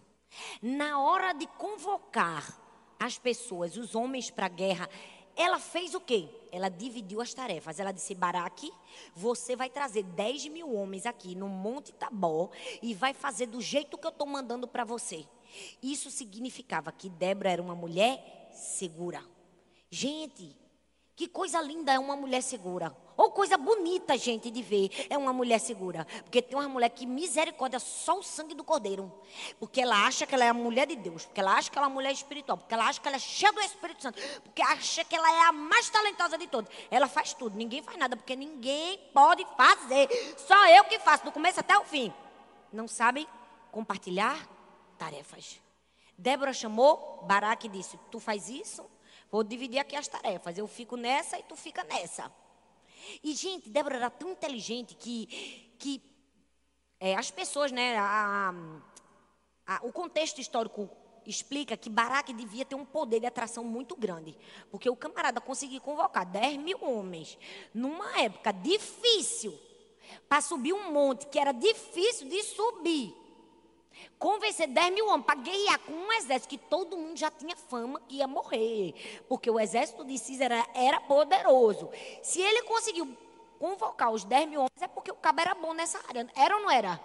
[0.62, 2.60] Na hora de convocar
[2.99, 4.89] as pessoas, os homens para a guerra,
[5.36, 6.27] ela fez o quê?
[6.55, 7.81] Ela dividiu as tarefas.
[7.81, 8.71] Ela disse: Baraque,
[9.13, 12.49] você vai trazer 10 mil homens aqui no Monte Tabó
[12.81, 15.25] e vai fazer do jeito que eu estou mandando para você.
[15.83, 19.21] Isso significava que Débora era uma mulher segura.
[19.89, 20.55] Gente,
[21.13, 22.95] que coisa linda é uma mulher segura.
[23.17, 25.08] Ou coisa bonita, gente, de ver.
[25.10, 26.06] É uma mulher segura.
[26.23, 29.12] Porque tem uma mulher que misericórdia só o sangue do cordeiro.
[29.60, 31.25] Porque ela acha que ela é a mulher de Deus.
[31.25, 32.58] Porque ela acha que ela é uma mulher espiritual.
[32.58, 34.21] Porque ela acha que ela é cheia do Espírito Santo.
[34.43, 36.69] Porque acha que ela é a mais talentosa de todas.
[36.91, 37.56] Ela faz tudo.
[37.56, 38.17] Ninguém faz nada.
[38.17, 40.10] Porque ninguém pode fazer.
[40.38, 42.13] Só eu que faço, do começo até o fim.
[42.71, 43.25] Não sabem
[43.71, 44.38] compartilhar
[44.97, 45.62] tarefas.
[46.17, 48.86] Débora chamou Baraque e disse: Tu faz isso?
[49.32, 50.58] Vou dividir aqui as tarefas.
[50.58, 52.32] Eu fico nessa e tu fica nessa.
[53.23, 55.27] E, gente, Débora era tão inteligente que,
[55.77, 56.01] que
[56.99, 58.53] é, as pessoas, né, a,
[59.67, 60.89] a, o contexto histórico
[61.25, 64.37] explica que Baraque devia ter um poder de atração muito grande.
[64.69, 67.37] Porque o camarada conseguiu convocar 10 mil homens
[67.73, 69.57] numa época difícil
[70.29, 73.24] para subir um monte que era difícil de subir.
[74.17, 78.01] Convencer 10 mil homens para guerrear com um exército que todo mundo já tinha fama
[78.08, 78.93] que ia morrer.
[79.27, 81.89] Porque o exército de Císera era, poderoso.
[82.23, 83.15] Se ele conseguiu
[83.60, 86.27] convocar os 10 mil homens, é porque o cabo era bom nessa área.
[86.36, 86.99] Era ou não era?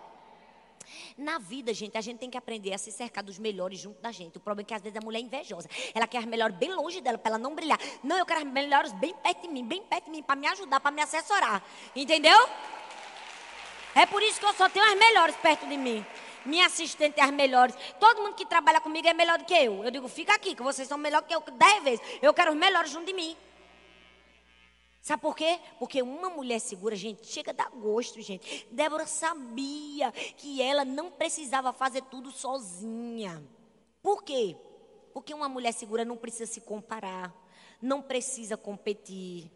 [1.17, 4.11] Na vida, gente, a gente tem que aprender a se cercar dos melhores junto da
[4.11, 4.39] gente.
[4.39, 5.69] O problema é que às vezes a mulher é invejosa.
[5.95, 7.79] Ela quer as melhores bem longe dela, para ela não brilhar.
[8.03, 10.47] Não, eu quero as melhores bem perto de mim, bem perto de mim, para me
[10.49, 11.63] ajudar, para me assessorar.
[11.95, 12.39] Entendeu?
[13.95, 16.05] É por isso que eu só tenho as melhores perto de mim.
[16.45, 17.75] Minha assistente é as melhores.
[17.99, 19.85] Todo mundo que trabalha comigo é melhor do que eu.
[19.85, 22.01] Eu digo, fica aqui, que vocês são melhor que eu dez vezes.
[22.23, 23.37] Eu quero os melhores junto de mim.
[25.03, 25.59] Sabe por quê?
[25.79, 28.67] Porque uma mulher segura, gente, chega a dar gosto, gente.
[28.71, 33.43] Débora sabia que ela não precisava fazer tudo sozinha.
[34.03, 34.57] Por quê?
[35.13, 37.35] Porque uma mulher segura não precisa se comparar,
[37.81, 39.51] não precisa competir,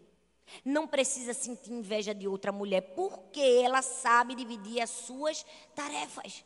[0.65, 5.45] não precisa sentir inveja de outra mulher, porque ela sabe dividir as suas
[5.75, 6.45] tarefas.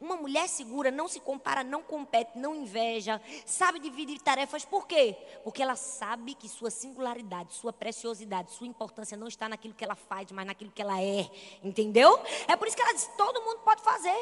[0.00, 4.64] Uma mulher segura não se compara, não compete, não inveja, sabe dividir tarefas.
[4.64, 5.16] Por quê?
[5.44, 9.94] Porque ela sabe que sua singularidade, sua preciosidade, sua importância não está naquilo que ela
[9.94, 11.30] faz, mas naquilo que ela é.
[11.62, 12.20] Entendeu?
[12.48, 14.16] É por isso que ela diz: todo mundo pode fazer.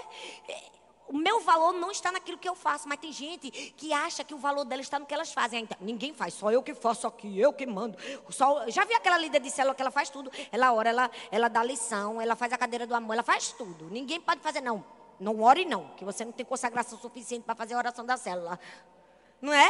[1.08, 4.34] O meu valor não está naquilo que eu faço, mas tem gente que acha que
[4.34, 5.62] o valor dela está no que elas fazem.
[5.62, 7.96] Então, ninguém faz, só eu que faço aqui, eu que mando.
[8.28, 10.30] Só, já vi aquela líder de célula que ela faz tudo.
[10.52, 13.86] Ela ora, ela, ela dá lição, ela faz a cadeira do amor, ela faz tudo.
[13.86, 14.84] Ninguém pode fazer, não.
[15.18, 18.59] Não ore não, que você não tem consagração suficiente para fazer a oração da célula.
[19.40, 19.68] Não é?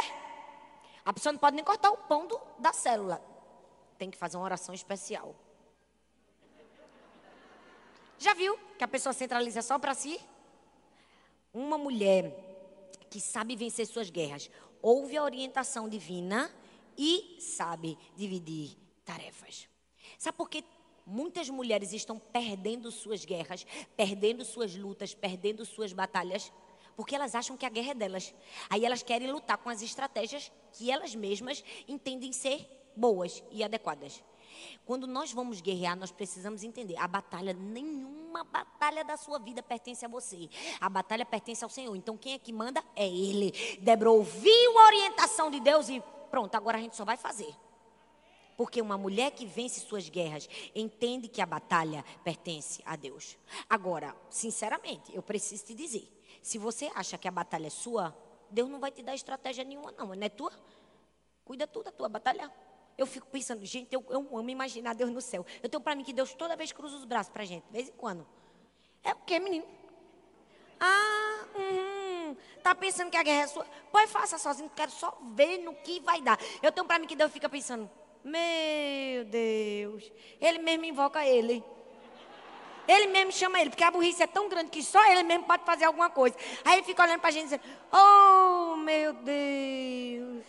[1.03, 3.21] A pessoa não pode nem cortar o pão do, da célula.
[3.97, 5.35] Tem que fazer uma oração especial.
[8.17, 10.19] Já viu que a pessoa centraliza só para si?
[11.53, 12.31] Uma mulher
[13.09, 16.53] que sabe vencer suas guerras, ouve a orientação divina
[16.97, 19.67] e sabe dividir tarefas.
[20.17, 20.63] Sabe por que
[21.09, 23.65] Muitas mulheres estão perdendo suas guerras,
[23.97, 26.53] perdendo suas lutas, perdendo suas batalhas,
[26.95, 28.31] porque elas acham que a guerra é delas.
[28.69, 34.23] Aí elas querem lutar com as estratégias que elas mesmas entendem ser boas e adequadas.
[34.85, 40.05] Quando nós vamos guerrear, nós precisamos entender: a batalha, nenhuma batalha da sua vida pertence
[40.05, 40.47] a você.
[40.79, 41.95] A batalha pertence ao Senhor.
[41.95, 42.83] Então quem é que manda?
[42.95, 43.51] É Ele.
[43.81, 47.51] Débora ouviu a orientação de Deus e pronto, agora a gente só vai fazer.
[48.59, 53.37] Porque uma mulher que vence suas guerras entende que a batalha pertence a Deus.
[53.69, 56.05] Agora, sinceramente, eu preciso te dizer:
[56.41, 58.13] se você acha que a batalha é sua,
[58.51, 60.07] Deus não vai te dar estratégia nenhuma, não.
[60.07, 60.51] Não é tua?
[61.45, 62.51] Cuida tu da tua batalha.
[62.97, 65.45] Eu fico pensando, gente, eu, eu amo imaginar Deus no céu.
[65.63, 67.87] Eu tenho para mim que Deus toda vez cruza os braços para gente, de vez
[67.87, 68.27] em quando.
[69.01, 69.65] É o quê, menino?
[70.77, 73.65] Ah, hum, tá pensando que a guerra é sua?
[73.89, 76.37] Pois faça sozinho, quero só ver no que vai dar.
[76.61, 77.89] Eu tenho para mim que Deus fica pensando,
[78.23, 80.11] meu Deus.
[80.39, 81.63] Ele mesmo invoca ele.
[82.87, 85.63] Ele mesmo chama ele, porque a burrice é tão grande que só ele mesmo pode
[85.63, 86.35] fazer alguma coisa.
[86.65, 90.43] Aí ele fica olhando para a gente e dizendo: Oh, meu Deus.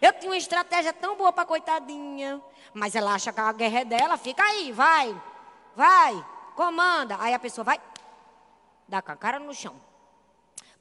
[0.00, 2.40] Eu tinha uma estratégia tão boa para coitadinha.
[2.72, 4.16] Mas ela acha que a guerra é dela.
[4.16, 5.20] Fica aí, vai.
[5.74, 6.24] Vai.
[6.54, 7.16] Comanda.
[7.18, 7.80] Aí a pessoa vai.
[8.86, 9.74] Dá com a cara no chão.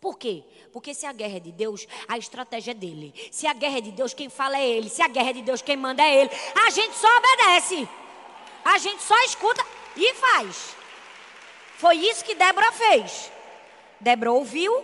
[0.01, 0.43] Por quê?
[0.73, 3.13] Porque se a guerra é de Deus, a estratégia é dele.
[3.31, 4.89] Se a guerra é de Deus, quem fala é ele.
[4.89, 6.31] Se a guerra é de Deus, quem manda é ele.
[6.65, 7.87] A gente só obedece.
[8.65, 9.63] A gente só escuta
[9.95, 10.75] e faz.
[11.77, 13.31] Foi isso que Débora fez.
[13.99, 14.83] Débora ouviu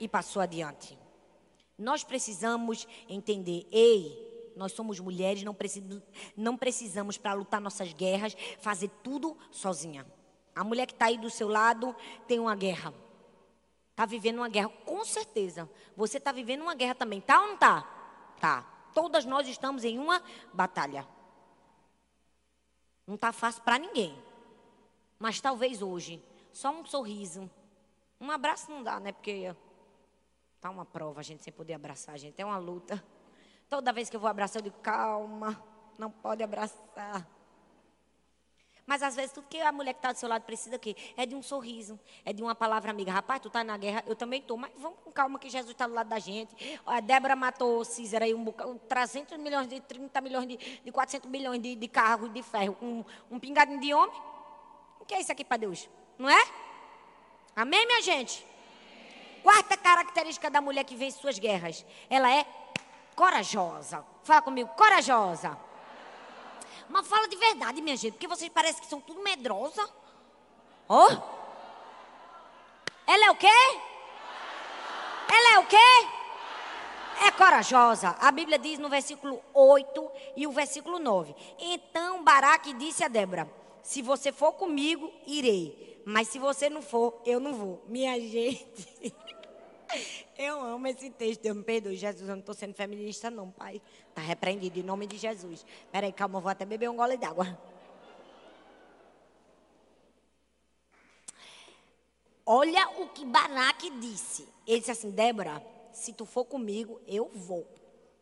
[0.00, 0.98] e passou adiante.
[1.78, 6.02] Nós precisamos entender, ei, nós somos mulheres, não, precisamos,
[6.34, 10.06] não precisamos para lutar nossas guerras fazer tudo sozinha.
[10.54, 11.94] A mulher que está aí do seu lado
[12.26, 13.03] tem uma guerra.
[13.94, 15.70] Está vivendo uma guerra, com certeza.
[15.96, 17.82] Você está vivendo uma guerra também, tá ou não tá?
[18.40, 18.66] Tá.
[18.92, 20.20] Todas nós estamos em uma
[20.52, 21.06] batalha.
[23.06, 24.20] Não está fácil para ninguém.
[25.16, 26.20] Mas talvez hoje,
[26.52, 27.48] só um sorriso,
[28.20, 29.12] um abraço não dá, né?
[29.12, 29.54] Porque
[30.60, 33.00] tá uma prova a gente sem poder abraçar, a gente é uma luta.
[33.68, 35.62] Toda vez que eu vou abraçar, eu digo, calma,
[35.96, 37.24] não pode abraçar.
[38.86, 41.24] Mas às vezes tudo que a mulher que está do seu lado precisa aqui é
[41.24, 43.10] de um sorriso, é de uma palavra amiga.
[43.10, 45.86] Rapaz, tu está na guerra, eu também estou, mas vamos com calma que Jesus está
[45.86, 46.54] do lado da gente.
[46.84, 51.30] A Débora matou Císera aí um bocado, 300 milhões de 30 milhões de, de 400
[51.30, 54.20] milhões de, de carros de ferro um, um pingadinho de homem.
[55.00, 55.88] O que é isso aqui para Deus?
[56.18, 56.46] Não é?
[57.56, 58.46] Amém, minha gente?
[59.42, 61.84] Quarta característica da mulher que vence suas guerras.
[62.10, 62.46] Ela é
[63.14, 64.04] corajosa.
[64.22, 65.58] Fala comigo, corajosa.
[66.88, 69.88] Mas fala de verdade, minha gente, porque vocês parecem que são tudo medrosa.
[70.88, 71.06] Ó.
[71.06, 71.34] Oh.
[73.06, 73.80] Ela é o quê?
[75.28, 76.08] Ela é o quê?
[77.26, 78.16] É corajosa.
[78.20, 81.34] A Bíblia diz no versículo 8 e o versículo 9.
[81.58, 83.50] Então Baraque disse a Débora:
[83.82, 86.02] Se você for comigo, irei.
[86.04, 87.82] Mas se você não for, eu não vou.
[87.86, 89.14] Minha gente.
[90.36, 91.44] Eu amo esse texto.
[91.46, 92.28] Eu me perdoe, Jesus.
[92.28, 93.80] Eu não estou sendo feminista, não, pai.
[94.08, 95.64] Está repreendido em nome de Jesus.
[95.92, 97.58] Peraí, calma, eu vou até beber um gole d'água.
[102.46, 104.46] Olha o que Baraque disse.
[104.66, 107.66] Ele disse assim: Débora, se tu for comigo, eu vou.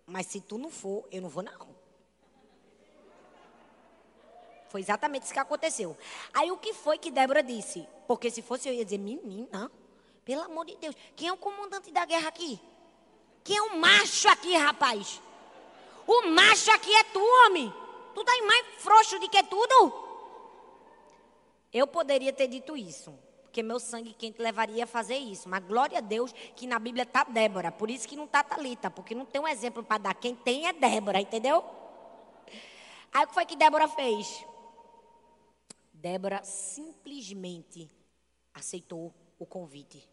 [0.06, 1.82] Mas se tu não for, eu não vou, não.
[4.68, 5.96] Foi exatamente isso que aconteceu.
[6.32, 7.86] Aí o que foi que Débora disse?
[8.06, 9.70] Porque se fosse eu ia dizer, menina,
[10.24, 10.94] pelo amor de Deus.
[11.16, 12.60] Quem é o comandante da guerra aqui?
[13.44, 15.20] Quem é o macho aqui, rapaz?
[16.06, 17.72] O macho aqui é tu, homem.
[18.14, 19.92] Tu tá mais frouxo do que tudo.
[21.72, 23.18] Eu poderia ter dito isso.
[23.42, 25.48] Porque meu sangue quente levaria a fazer isso.
[25.48, 27.72] Mas glória a Deus que na Bíblia está Débora.
[27.72, 28.90] Por isso que não está Talita.
[28.90, 30.14] Porque não tem um exemplo para dar.
[30.14, 31.64] Quem tem é Débora, entendeu?
[33.12, 34.44] Aí o que foi que Débora fez?
[35.92, 37.90] Débora simplesmente
[38.54, 40.11] aceitou o convite.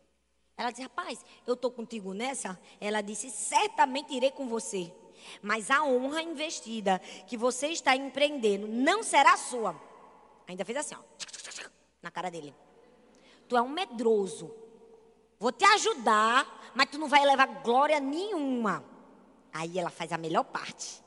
[0.59, 2.59] Ela disse: Rapaz, eu estou contigo nessa.
[2.81, 4.93] Ela disse: Certamente irei com você.
[5.41, 9.73] Mas a honra investida que você está empreendendo não será sua.
[10.47, 10.99] Ainda fez assim, ó,
[12.01, 12.53] na cara dele.
[13.47, 14.53] Tu é um medroso.
[15.39, 18.83] Vou te ajudar, mas tu não vai levar glória nenhuma.
[19.53, 21.01] Aí ela faz a melhor parte.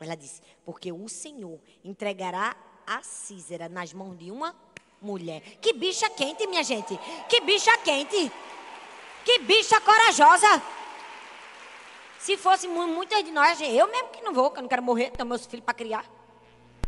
[0.00, 4.52] Ela disse: Porque o Senhor entregará a Císera nas mãos de uma
[5.00, 5.42] mulher.
[5.60, 6.98] Que bicha quente, minha gente.
[7.28, 8.32] Que bicha quente.
[9.26, 10.62] Que bicha corajosa.
[12.20, 15.10] Se fosse muitas de nós, eu mesmo que não vou, que eu não quero morrer,
[15.10, 16.06] tenho meus filhos para criar.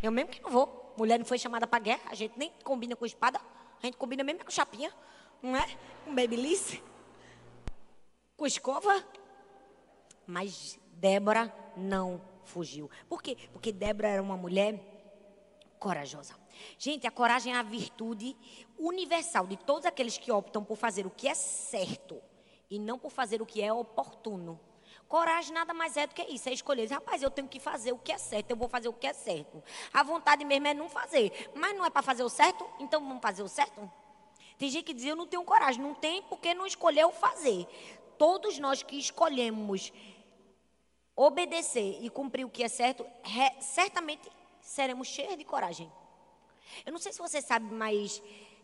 [0.01, 0.94] Eu mesmo que não vou.
[0.96, 3.40] Mulher não foi chamada para guerra, a gente nem combina com espada,
[3.83, 4.94] a gente combina mesmo com chapinha,
[5.42, 5.66] não é?
[6.05, 6.81] Com babyliss,
[8.37, 9.05] com escova.
[10.24, 12.88] Mas Débora não fugiu.
[13.09, 13.37] Por quê?
[13.53, 14.81] Porque Débora era uma mulher
[15.81, 16.37] corajosa.
[16.79, 18.37] Gente, a coragem é a virtude
[18.79, 22.28] universal de todos aqueles que optam por fazer o que é certo
[22.70, 24.61] e não por fazer o que é oportuno.
[25.07, 26.87] Coragem nada mais é do que isso, é escolher.
[26.90, 29.12] Rapaz, eu tenho que fazer o que é certo, eu vou fazer o que é
[29.12, 29.62] certo.
[29.92, 31.50] A vontade mesmo é não fazer.
[31.54, 33.90] Mas não é para fazer o certo, então vamos fazer o certo?
[34.59, 35.81] Tem gente que diz, eu não tenho coragem.
[35.81, 37.66] Não tem porque não escolheu fazer.
[38.18, 39.92] Todos nós que escolhemos
[41.14, 43.07] obedecer e cumprir o que é certo,
[43.61, 45.90] certamente seremos cheios de coragem.
[46.85, 48.22] Eu não sei se você sabe, mas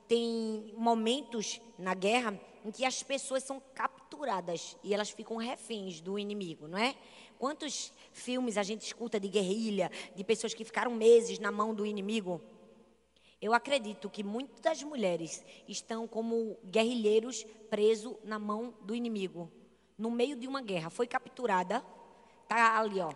[0.08, 6.18] tem momentos na guerra em que as pessoas são capturadas e elas ficam reféns do
[6.18, 6.94] inimigo, não é?
[7.38, 11.84] Quantos filmes a gente escuta de guerrilha, de pessoas que ficaram meses na mão do
[11.84, 12.40] inimigo?
[13.40, 19.52] Eu acredito que muitas mulheres estão como guerrilheiros presos na mão do inimigo,
[19.98, 20.88] no meio de uma guerra.
[20.88, 21.84] Foi capturada,
[22.48, 23.12] tá ali, ó,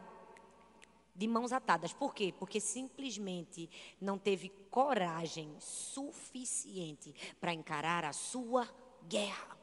[1.18, 1.92] de mãos atadas.
[1.92, 2.32] Por quê?
[2.38, 3.68] Porque simplesmente
[4.00, 8.68] não teve coragem suficiente para encarar a sua
[9.08, 9.58] guerra.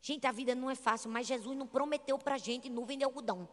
[0.00, 3.04] Gente, a vida não é fácil, mas Jesus não prometeu para a gente nuvem de
[3.04, 3.48] algodão.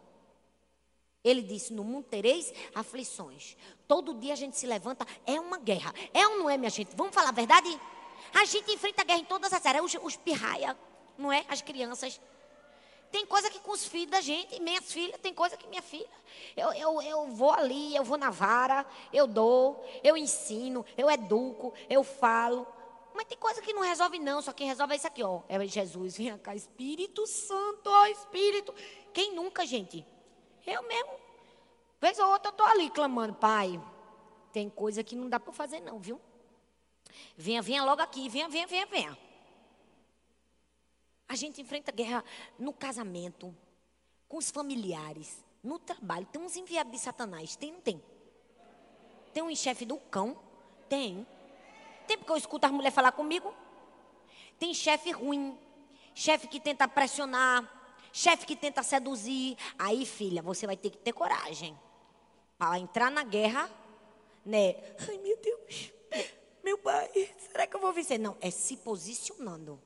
[1.24, 3.58] Ele disse: No mundo tereis aflições.
[3.88, 5.92] Todo dia a gente se levanta, é uma guerra.
[6.14, 6.96] É ou não é, minha gente?
[6.96, 7.68] Vamos falar a verdade?
[8.34, 9.84] A gente enfrenta a guerra em todas as áreas.
[9.84, 10.78] Os, os pirraia,
[11.18, 11.44] não é?
[11.50, 12.22] As crianças.
[13.12, 16.08] Tem coisa que com os filhos da gente, minhas filhas, tem coisa que minha filha.
[16.56, 21.74] Eu, eu, eu vou ali, eu vou na vara, eu dou, eu ensino, eu educo,
[21.90, 22.68] eu falo.
[23.14, 24.42] Mas tem coisa que não resolve, não.
[24.42, 25.42] Só quem resolve é isso aqui, ó.
[25.50, 26.18] É Jesus.
[26.18, 28.74] Vem cá, Espírito Santo, ó, Espírito.
[29.12, 30.06] Quem nunca, gente?
[30.66, 31.12] Eu mesmo.
[32.00, 33.82] Vez ou outra eu estou ali clamando, Pai.
[34.54, 36.22] Tem coisa que não dá para fazer, não, viu?
[37.36, 38.30] Venha, venha logo aqui.
[38.30, 39.18] Venha, venha, venha, venha.
[41.30, 42.26] A gente enfrenta guerra
[42.58, 43.56] no casamento,
[44.28, 47.56] com os familiares, No trabalho, tem uns enviados de Satanás.
[47.56, 48.02] Tem, não tem?
[49.34, 50.40] Tem um chefe do cão?
[50.88, 51.28] Tem.
[52.08, 53.54] Tem porque eu escuto as mulheres falar comigo.
[54.58, 55.58] Tem chefe ruim.
[56.16, 57.70] Chefe que tenta pressionar.
[58.14, 59.58] Chefe que tenta seduzir.
[59.78, 61.78] Aí, filha, você vai ter que ter coragem.
[62.58, 63.70] Para entrar na guerra,
[64.46, 64.76] né?
[65.10, 65.92] Ai, meu Deus.
[66.64, 68.18] Meu pai, será que eu vou vencer?
[68.18, 69.82] Não, é se posicionando.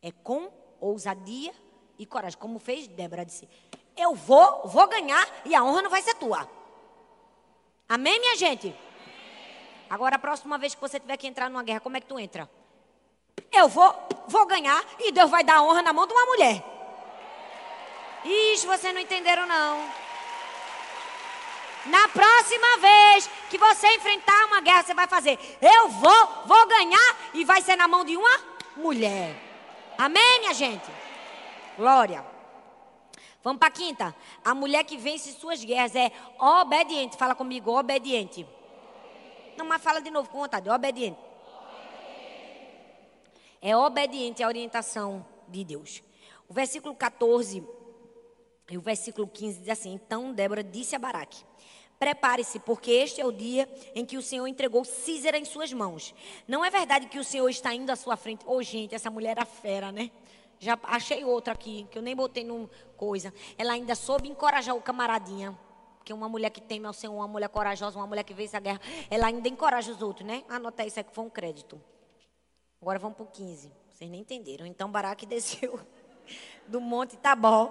[0.00, 0.50] É com
[0.80, 1.52] ousadia
[1.98, 2.38] e coragem.
[2.38, 3.48] Como fez Débora, disse:
[3.96, 6.48] Eu vou, vou ganhar e a honra não vai ser tua.
[7.88, 8.74] Amém, minha gente?
[9.88, 12.18] Agora, a próxima vez que você tiver que entrar numa guerra, como é que tu
[12.18, 12.48] entra?
[13.50, 13.92] Eu vou,
[14.28, 16.64] vou ganhar e Deus vai dar a honra na mão de uma mulher.
[18.24, 19.90] Ixi, vocês não entenderam, não.
[21.86, 25.38] Na próxima vez que você enfrentar uma guerra, você vai fazer.
[25.60, 28.40] Eu vou, vou ganhar e vai ser na mão de uma
[28.76, 29.49] mulher.
[30.00, 30.90] Amém, minha gente?
[31.76, 32.24] Glória.
[33.42, 34.16] Vamos para a quinta.
[34.42, 37.18] A mulher que vence suas guerras é obediente.
[37.18, 38.46] Fala comigo, obediente.
[39.58, 40.70] Não, mas fala de novo com vontade.
[40.70, 41.20] Obediente.
[43.60, 46.02] É obediente à orientação de Deus.
[46.48, 47.62] O versículo 14
[48.70, 51.44] e o versículo 15 diz assim: Então Débora disse a Baraque:
[52.00, 56.14] Prepare-se, porque este é o dia em que o Senhor entregou Císera em suas mãos.
[56.48, 58.42] Não é verdade que o Senhor está indo à sua frente?
[58.46, 60.10] Ô, oh, gente, essa mulher era fera, né?
[60.58, 63.34] Já achei outra aqui, que eu nem botei numa coisa.
[63.58, 65.54] Ela ainda soube encorajar o camaradinha.
[65.98, 68.60] Porque uma mulher que teme ao Senhor, uma mulher corajosa, uma mulher que vence a
[68.60, 68.80] guerra,
[69.10, 70.42] ela ainda encoraja os outros, né?
[70.48, 71.78] Anota isso aí que foi um crédito.
[72.80, 73.70] Agora vamos para o 15.
[73.90, 74.64] Vocês nem entenderam.
[74.64, 75.78] Então Baraque desceu
[76.66, 77.70] do monte Tabó.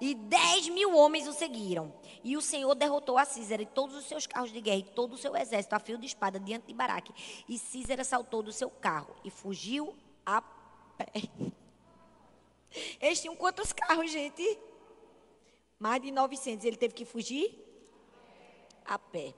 [0.00, 1.92] E dez mil homens o seguiram.
[2.28, 5.14] E o Senhor derrotou a Císera e todos os seus carros de guerra e todo
[5.14, 7.10] o seu exército a fio de espada diante de Baraque.
[7.48, 11.06] E Císera saltou do seu carro e fugiu a pé.
[13.00, 14.58] Eles tinham quantos carros, gente?
[15.78, 16.66] Mais de 900.
[16.66, 17.50] Ele teve que fugir
[18.84, 19.32] a pé.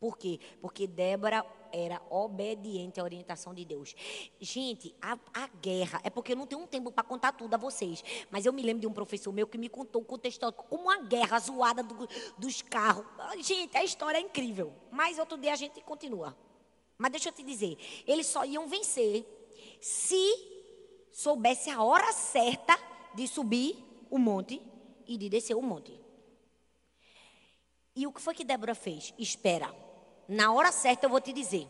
[0.00, 0.40] Por quê?
[0.62, 1.44] Porque Débora
[1.74, 3.94] era obediente à orientação de Deus.
[4.40, 7.56] Gente, a, a guerra, é porque eu não tenho um tempo para contar tudo a
[7.56, 10.84] vocês, mas eu me lembro de um professor meu que me contou o contexto como
[10.84, 12.08] uma guerra zoada do,
[12.38, 13.04] dos carros.
[13.40, 14.72] Gente, a história é incrível.
[14.90, 16.36] Mas outro dia a gente continua.
[16.96, 19.26] Mas deixa eu te dizer, eles só iam vencer
[19.80, 20.54] se
[21.10, 22.78] soubesse a hora certa
[23.14, 23.76] de subir
[24.10, 24.60] o monte
[25.06, 26.00] e de descer o monte.
[27.94, 29.12] E o que foi que Débora fez?
[29.18, 29.83] Espera.
[30.28, 31.68] Na hora certa eu vou te dizer.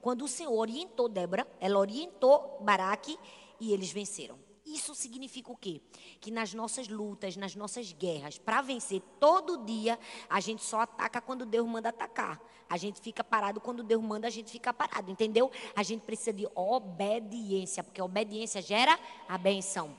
[0.00, 3.18] Quando o Senhor orientou Débora, ela orientou Baraque
[3.60, 4.38] e eles venceram.
[4.64, 5.80] Isso significa o quê?
[6.20, 11.22] Que nas nossas lutas, nas nossas guerras, para vencer todo dia, a gente só ataca
[11.22, 12.38] quando Deus manda atacar.
[12.68, 15.50] A gente fica parado quando Deus manda, a gente fica parado, entendeu?
[15.74, 19.96] A gente precisa de obediência, porque obediência gera a benção.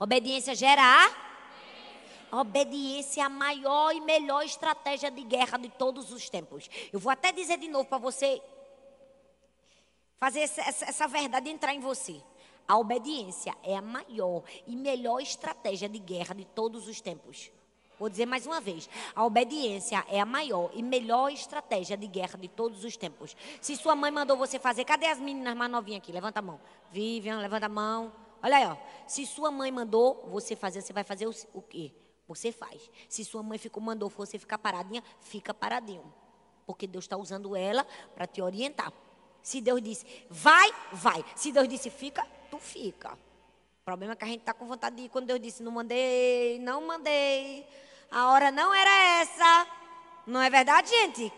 [0.00, 1.29] Obediência gera a
[2.30, 6.68] a obediência é a maior e melhor estratégia de guerra de todos os tempos.
[6.92, 8.40] Eu vou até dizer de novo para você
[10.18, 12.20] fazer essa, verdade entrar em você.
[12.68, 17.50] A obediência é a maior e melhor estratégia de guerra de todos os tempos.
[17.98, 22.38] Vou dizer mais uma vez: a obediência é a maior e melhor estratégia de guerra
[22.38, 23.36] de todos os tempos.
[23.60, 26.12] Se sua mãe mandou você fazer, cadê as meninas mais novinhas aqui?
[26.12, 26.60] Levanta a mão.
[26.92, 28.12] Vivian, levanta a mão.
[28.42, 28.76] Olha aí, ó.
[29.06, 31.92] Se sua mãe mandou você fazer, você vai fazer o, o quê?
[32.30, 32.88] Você faz.
[33.08, 36.14] Se sua mãe ficou, mandou você ficar paradinha, fica paradinho.
[36.64, 38.92] Porque Deus está usando ela para te orientar.
[39.42, 41.24] Se Deus disse, vai, vai.
[41.34, 43.14] Se Deus disse, fica, tu fica.
[43.14, 45.08] O problema é que a gente está com vontade de ir.
[45.08, 47.66] Quando Deus disse, não mandei, não mandei.
[48.08, 49.66] A hora não era essa.
[50.24, 51.32] Não é verdade, gente?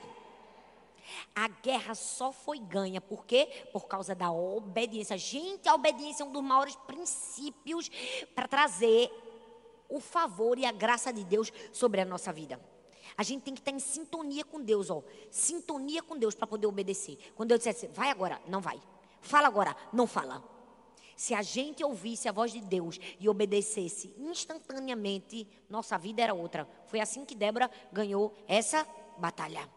[1.35, 3.01] A guerra só foi ganha.
[3.01, 3.49] Por quê?
[3.73, 5.17] Por causa da obediência.
[5.17, 7.91] Gente, a obediência é um dos maiores princípios
[8.35, 9.11] para trazer
[9.93, 12.61] o favor e a graça de Deus sobre a nossa vida.
[13.17, 15.03] A gente tem que estar em sintonia com Deus, ó.
[15.31, 17.19] Sintonia com Deus para poder obedecer.
[17.35, 18.81] Quando Deus dissesse, vai agora, não vai.
[19.21, 20.43] Fala agora, não fala.
[21.15, 26.67] Se a gente ouvisse a voz de Deus e obedecesse instantaneamente, nossa vida era outra.
[26.87, 28.87] Foi assim que Débora ganhou essa
[29.19, 29.69] batalha.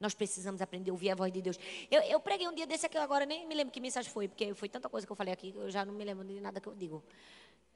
[0.00, 1.58] Nós precisamos aprender a ouvir a voz de Deus.
[1.90, 4.54] Eu, eu preguei um dia desse aqui agora, nem me lembro que mensagem foi, porque
[4.54, 6.68] foi tanta coisa que eu falei aqui, eu já não me lembro de nada que
[6.68, 7.02] eu digo.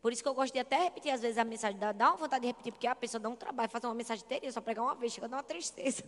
[0.02, 2.16] Por isso que eu gosto de até repetir às vezes a mensagem, dá, dá uma
[2.16, 4.84] vontade de repetir, porque a pessoa dá um trabalho, fazer uma mensagem inteira, só pregar
[4.84, 6.02] uma vez, chega a dar uma tristeza.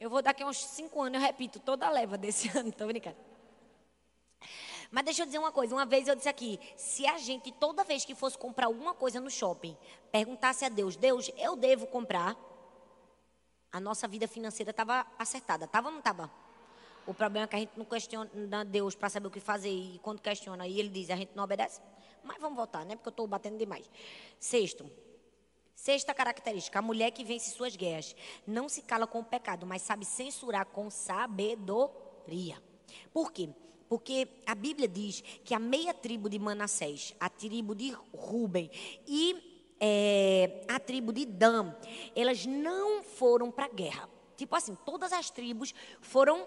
[0.00, 2.86] Eu vou daqui a uns cinco anos, eu repito toda a leva desse ano, estou
[2.86, 3.18] brincando.
[4.90, 7.84] Mas deixa eu dizer uma coisa, uma vez eu disse aqui, se a gente toda
[7.84, 9.76] vez que fosse comprar alguma coisa no shopping,
[10.10, 12.36] perguntasse a Deus, Deus, eu devo comprar,
[13.70, 16.30] a nossa vida financeira estava acertada, estava ou não estava?
[17.10, 19.68] O problema é que a gente não questiona Deus para saber o que fazer.
[19.68, 21.80] E quando questiona, aí ele diz, a gente não obedece.
[22.22, 22.94] Mas vamos voltar, né?
[22.94, 23.90] Porque eu estou batendo demais.
[24.38, 24.88] Sexto,
[25.74, 28.14] Sexta característica: a mulher que vence suas guerras
[28.46, 32.62] não se cala com o pecado, mas sabe censurar com sabedoria.
[33.14, 33.48] Por quê?
[33.88, 38.70] Porque a Bíblia diz que a meia tribo de Manassés, a tribo de Ruben
[39.06, 41.74] e é, a tribo de Dan,
[42.14, 44.08] elas não foram para a guerra.
[44.36, 46.46] Tipo assim, todas as tribos foram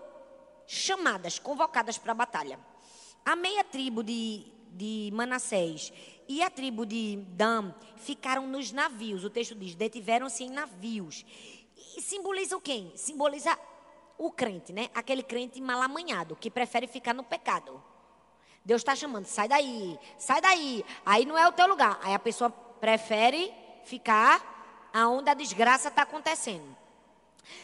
[0.68, 2.60] chamadas, convocadas para a batalha.
[3.26, 5.94] A meia tribo de, de Manassés
[6.28, 9.24] e a tribo de Dan ficaram nos navios.
[9.24, 11.26] O texto diz: detiveram-se em navios.
[11.96, 12.92] E simboliza o quê?
[12.96, 13.58] Simboliza
[14.18, 14.90] o crente, né?
[14.94, 17.84] Aquele crente mal amanhado, que prefere ficar no pecado.
[18.66, 20.86] Deus está chamando, sai daí, sai daí.
[21.06, 22.00] Aí não é o teu lugar.
[22.02, 23.54] Aí a pessoa prefere
[23.84, 26.83] ficar aonde a desgraça está acontecendo.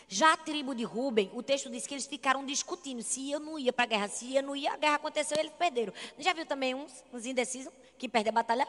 [0.08, 3.44] Já a tribo de Ruben, o texto diz que eles ficaram discutindo se ia ou
[3.44, 4.08] não ia para a guerra.
[4.08, 5.94] Se ia ou não ia, a guerra aconteceu e eles perderam.
[6.18, 8.68] Já viu também uns, uns indecisos que perdem a batalha?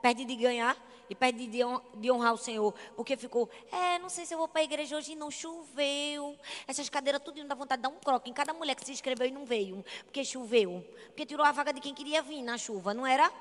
[0.00, 0.76] Perde de ganhar
[1.10, 2.74] e perde de honrar o Senhor.
[2.94, 6.36] Porque ficou, é, não sei se eu vou para a igreja hoje, não choveu.
[6.66, 9.26] Essas cadeiras tudo dá vontade de dar um croque em cada mulher que se inscreveu
[9.26, 9.84] e não veio.
[10.04, 10.84] Porque choveu.
[11.06, 13.32] Porque tirou a vaga de quem queria vir na chuva, não era?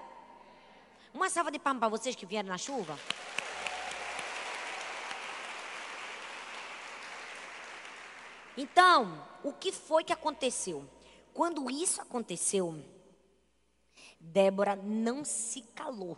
[1.14, 2.98] Uma salva de palmas para vocês que vieram na chuva.
[8.58, 10.84] Então, o que foi que aconteceu?
[11.34, 12.76] Quando isso aconteceu,
[14.20, 16.18] Débora não se calou.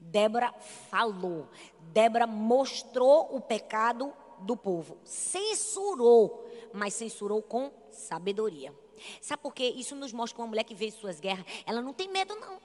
[0.00, 0.52] Débora
[0.90, 1.48] falou.
[1.92, 4.98] Débora mostrou o pecado do povo.
[5.04, 8.74] Censurou, mas censurou com sabedoria.
[9.20, 9.74] Sabe por quê?
[9.76, 12.58] Isso nos mostra que uma mulher que vê suas guerras, ela não tem medo, não.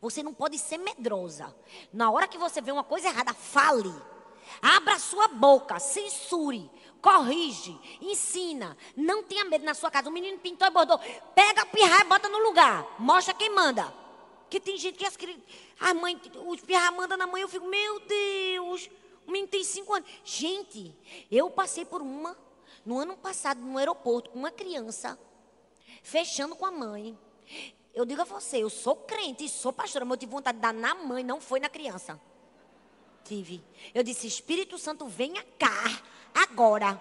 [0.00, 1.54] Você não pode ser medrosa.
[1.92, 3.92] Na hora que você vê uma coisa errada, fale.
[4.62, 6.70] Abra sua boca, censure,
[7.00, 8.76] corrige, ensina.
[8.96, 10.08] Não tenha medo na sua casa.
[10.08, 10.98] O menino pintou e bordou.
[11.34, 12.96] Pega a pirra e bota no lugar.
[12.98, 13.84] Mostra quem manda.
[14.42, 15.42] Porque tem gente que as crianças.
[15.78, 18.90] A mãe, os pirra manda na mãe, eu fico, meu Deus,
[19.26, 20.08] o menino tem cinco anos.
[20.24, 20.94] Gente,
[21.30, 22.36] eu passei por uma,
[22.84, 25.18] no ano passado, no aeroporto, com uma criança,
[26.02, 27.16] fechando com a mãe.
[27.94, 30.72] Eu digo a você, eu sou crente, sou pastora, mas eu tive vontade de dar
[30.72, 32.18] na mãe, não foi na criança.
[33.22, 33.62] Tive.
[33.94, 35.84] Eu disse, Espírito Santo, venha cá,
[36.42, 37.00] agora.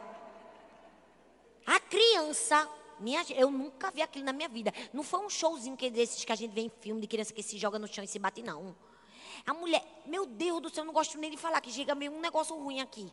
[1.66, 2.68] A criança
[3.00, 4.74] minha, eu nunca vi aquilo na minha vida.
[4.92, 7.44] Não foi um showzinho que desses que a gente vê em filme de criança que
[7.44, 8.76] se joga no chão e se bate, não.
[9.46, 12.12] A mulher, meu Deus do céu, eu não gosto nem de falar que chega meio
[12.12, 13.12] um negócio ruim aqui.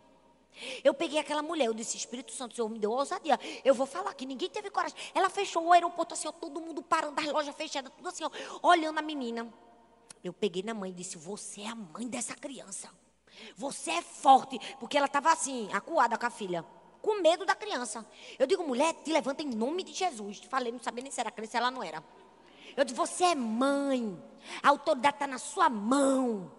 [0.83, 3.39] Eu peguei aquela mulher, eu disse, Espírito Santo, o Senhor me deu ousadia.
[3.65, 4.97] Eu vou falar que ninguém teve coragem.
[5.15, 8.31] Ela fechou o aeroporto assim, ó, todo mundo parando, as lojas fechadas, tudo assim, ó,
[8.63, 9.53] olhando a menina.
[10.23, 12.89] Eu peguei na mãe e disse, você é a mãe dessa criança.
[13.57, 14.59] Você é forte.
[14.79, 16.65] Porque ela estava assim, acuada com a filha
[17.05, 18.05] com medo da criança.
[18.39, 20.39] Eu digo, mulher, te levanta em nome de Jesus.
[20.49, 22.03] Falei, não sabia nem se era criança, ela não era.
[22.75, 24.19] Eu disse, você é mãe.
[24.63, 26.51] A autoridade está na sua mão.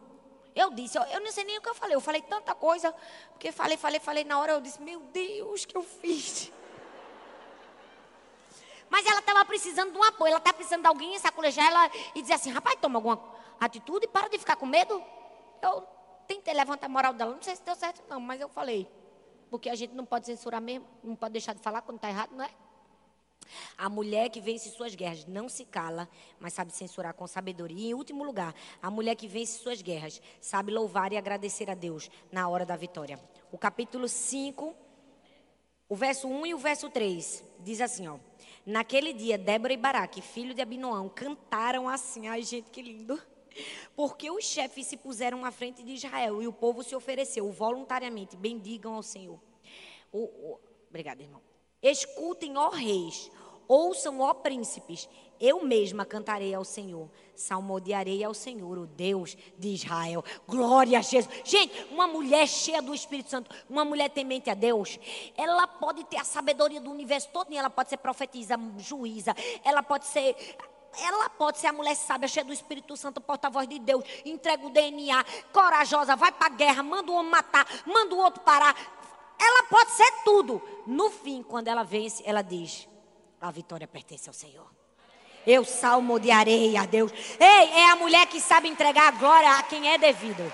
[0.55, 1.95] Eu disse, eu, eu não sei nem o que eu falei.
[1.95, 2.93] Eu falei tanta coisa.
[3.31, 4.23] Porque falei, falei, falei.
[4.23, 6.51] Na hora eu disse, meu Deus, que eu fiz?
[8.87, 10.29] Mas ela estava precisando de um apoio.
[10.29, 13.19] Ela estava tá precisando de alguém sacolejar ela e dizer assim, rapaz, toma alguma
[13.59, 15.03] atitude e para de ficar com medo.
[15.59, 15.94] Eu
[16.27, 17.33] tentei levantar a moral dela.
[17.33, 18.87] Não sei se deu certo não, mas eu falei.
[19.49, 22.31] Porque a gente não pode censurar mesmo, não pode deixar de falar quando está errado,
[22.35, 22.49] não é?
[23.77, 26.09] A mulher que vence suas guerras não se cala,
[26.39, 27.77] mas sabe censurar com sabedoria.
[27.77, 31.75] E em último lugar, a mulher que vence suas guerras sabe louvar e agradecer a
[31.75, 33.19] Deus na hora da vitória.
[33.51, 34.75] O capítulo 5,
[35.87, 38.17] o verso 1 e o verso 3 diz assim, ó:
[38.65, 42.27] Naquele dia, Débora e Baraque, filho de Abinoão, cantaram assim.
[42.27, 43.21] Ai, gente, que lindo.
[43.95, 48.35] Porque os chefes se puseram à frente de Israel e o povo se ofereceu voluntariamente.
[48.35, 49.39] Bendigam ao Senhor.
[50.11, 51.41] O, o, obrigada, irmão.
[51.81, 53.29] Escutem, ó reis,
[53.67, 55.07] ouçam, ó príncipes.
[55.39, 60.23] Eu mesma cantarei ao Senhor, salmodiarei ao Senhor, o Deus de Israel.
[60.47, 61.33] Glória a Jesus.
[61.43, 64.97] Gente, uma mulher cheia do Espírito Santo, uma mulher temente a Deus,
[65.35, 70.05] ela pode ter a sabedoria do universo todo, ela pode ser profetisa, juíza, ela pode
[70.05, 70.35] ser
[71.01, 74.69] ela pode ser a mulher sábia, cheia do Espírito Santo, porta-voz de Deus, entrega o
[74.69, 78.75] DNA, corajosa, vai para a guerra, manda um homem matar, manda o outro parar.
[79.39, 80.61] Ela pode ser tudo.
[80.87, 82.87] No fim, quando ela vence, ela diz:
[83.41, 84.67] a vitória pertence ao Senhor.
[85.45, 87.11] Eu salmo de areia a Deus.
[87.39, 90.51] Ei, é a mulher que sabe entregar a glória a quem é devido.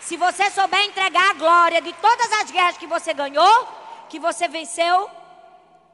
[0.00, 3.68] Se você souber entregar a glória de todas as guerras que você ganhou,
[4.08, 5.10] que você venceu,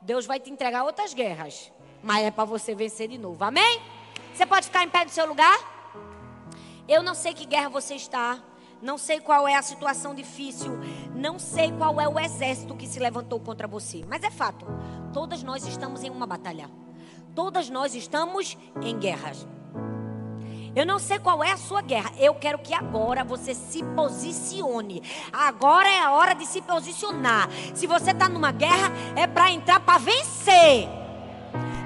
[0.02, 1.72] Deus vai te entregar outras guerras
[2.04, 3.42] mas é para você vencer de novo.
[3.42, 3.80] Amém?
[4.32, 5.58] Você pode ficar em pé do seu lugar?
[6.86, 8.38] Eu não sei que guerra você está.
[8.82, 10.78] Não sei qual é a situação difícil.
[11.14, 14.04] Não sei qual é o exército que se levantou contra você.
[14.06, 14.66] Mas é fato.
[15.12, 16.70] Todas nós estamos em uma batalha.
[17.34, 19.46] Todas nós estamos em guerras.
[20.76, 22.12] Eu não sei qual é a sua guerra.
[22.18, 25.02] Eu quero que agora você se posicione.
[25.32, 27.48] Agora é a hora de se posicionar.
[27.74, 31.03] Se você está numa guerra, é para entrar para vencer.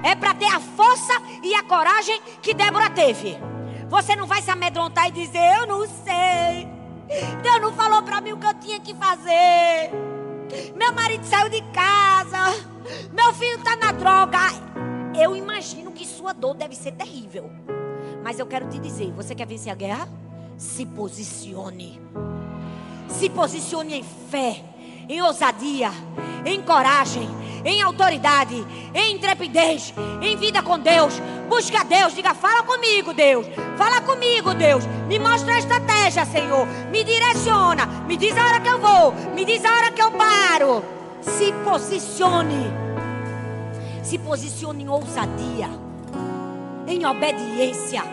[0.03, 3.37] É para ter a força e a coragem que Débora teve.
[3.89, 6.67] Você não vai se amedrontar e dizer: Eu não sei.
[7.41, 9.91] Deus não falou para mim o que eu tinha que fazer.
[10.75, 12.37] Meu marido saiu de casa.
[13.11, 14.39] Meu filho está na droga.
[15.19, 17.51] Eu imagino que sua dor deve ser terrível.
[18.23, 20.07] Mas eu quero te dizer: você quer vencer a guerra?
[20.57, 21.99] Se posicione.
[23.07, 24.63] Se posicione em fé,
[25.09, 25.91] em ousadia,
[26.45, 27.27] em coragem,
[27.65, 29.91] em autoridade, em intrepidez,
[30.21, 31.19] em vida com Deus.
[31.49, 33.47] Busque a Deus, diga: fala comigo, Deus.
[33.75, 34.85] Fala comigo, Deus.
[35.07, 36.67] Me mostra a estratégia, Senhor.
[36.91, 37.87] Me direciona.
[38.07, 39.13] Me diz a hora que eu vou.
[39.33, 40.83] Me diz a hora que eu paro.
[41.21, 42.71] Se posicione.
[44.03, 45.69] Se posicione em ousadia,
[46.87, 48.03] em obediência.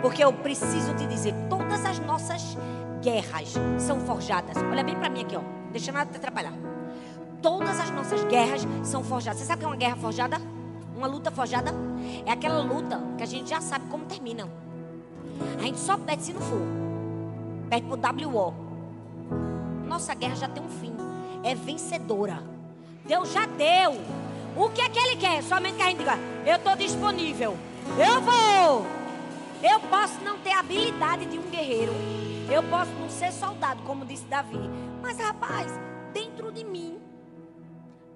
[0.00, 2.56] Porque eu preciso te dizer, todas as nossas
[3.00, 4.56] guerras são forjadas.
[4.56, 5.40] Olha bem para mim aqui, ó.
[5.72, 6.52] Deixa nada te atrapalhar.
[7.42, 9.40] Todas as nossas guerras são forjadas.
[9.40, 10.40] Você sabe o que é uma guerra forjada?
[10.96, 11.72] Uma luta forjada?
[12.26, 14.48] É aquela luta que a gente já sabe como termina.
[15.58, 16.60] A gente só perde se não for.
[17.68, 18.54] Perde pro WO.
[19.86, 20.92] Nossa guerra já tem um fim.
[21.42, 22.42] É vencedora.
[23.06, 23.98] Deus já deu.
[24.56, 25.42] O que é que Ele quer?
[25.42, 27.56] Somente que a gente diga: Eu estou disponível.
[27.98, 28.86] Eu vou.
[29.62, 31.92] Eu posso não ter a habilidade de um guerreiro.
[32.50, 34.58] Eu posso não ser soldado, como disse Davi.
[35.00, 35.72] Mas, rapaz,
[36.12, 37.00] dentro de mim,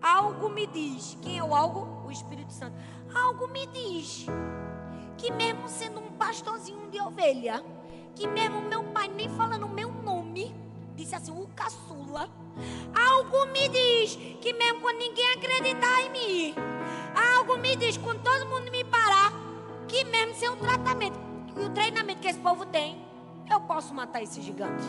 [0.03, 1.16] algo me diz.
[1.22, 2.05] Quem é o algo?
[2.05, 2.76] O Espírito Santo.
[3.14, 4.26] Algo me diz
[5.16, 7.64] que, mesmo sendo um pastorzinho de ovelha,
[8.16, 10.53] que mesmo meu pai nem falando o meu nome,
[10.97, 12.28] disse assim, o caçula.
[13.09, 16.55] Algo me diz que mesmo quando ninguém acreditar em mim,
[17.37, 19.32] algo me diz quando todo mundo me parar,
[19.87, 21.18] que mesmo sem o tratamento
[21.57, 23.01] e o treinamento que esse povo tem,
[23.51, 24.84] eu posso matar esse gigante.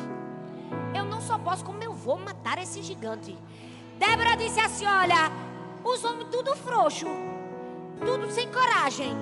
[0.93, 3.38] Eu não só posso, como eu vou matar esse gigante.
[3.97, 5.32] Débora disse assim: Olha,
[5.84, 7.06] os homens tudo frouxo,
[8.06, 9.14] tudo sem coragem.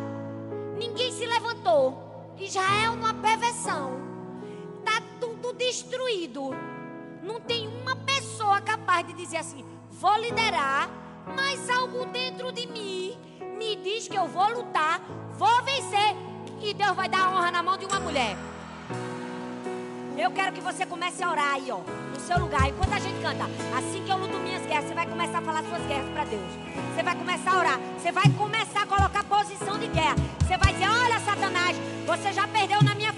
[0.78, 2.12] Ninguém se levantou.
[2.40, 3.92] Israel numa perversão.
[4.80, 6.52] Está tudo destruído.
[7.22, 10.90] Não tem uma pessoa capaz de dizer assim: vou liderar,
[11.36, 13.18] mas algo dentro de mim
[13.58, 15.00] me diz que eu vou lutar,
[15.34, 16.16] vou vencer.
[16.62, 18.38] E Deus vai dar honra na mão de uma mulher.
[20.16, 21.80] Eu quero que você comece a orar aí, ó,
[22.14, 22.70] no seu lugar.
[22.70, 23.46] Enquanto a gente canta,
[23.76, 26.52] assim que eu luto minhas guerras, você vai começar a falar suas guerras para Deus.
[26.94, 27.80] Você vai começar a orar.
[27.98, 30.16] Você vai começar a colocar posição de guerra.
[30.40, 33.13] Você vai dizer: Olha, Satanás, você já perdeu na minha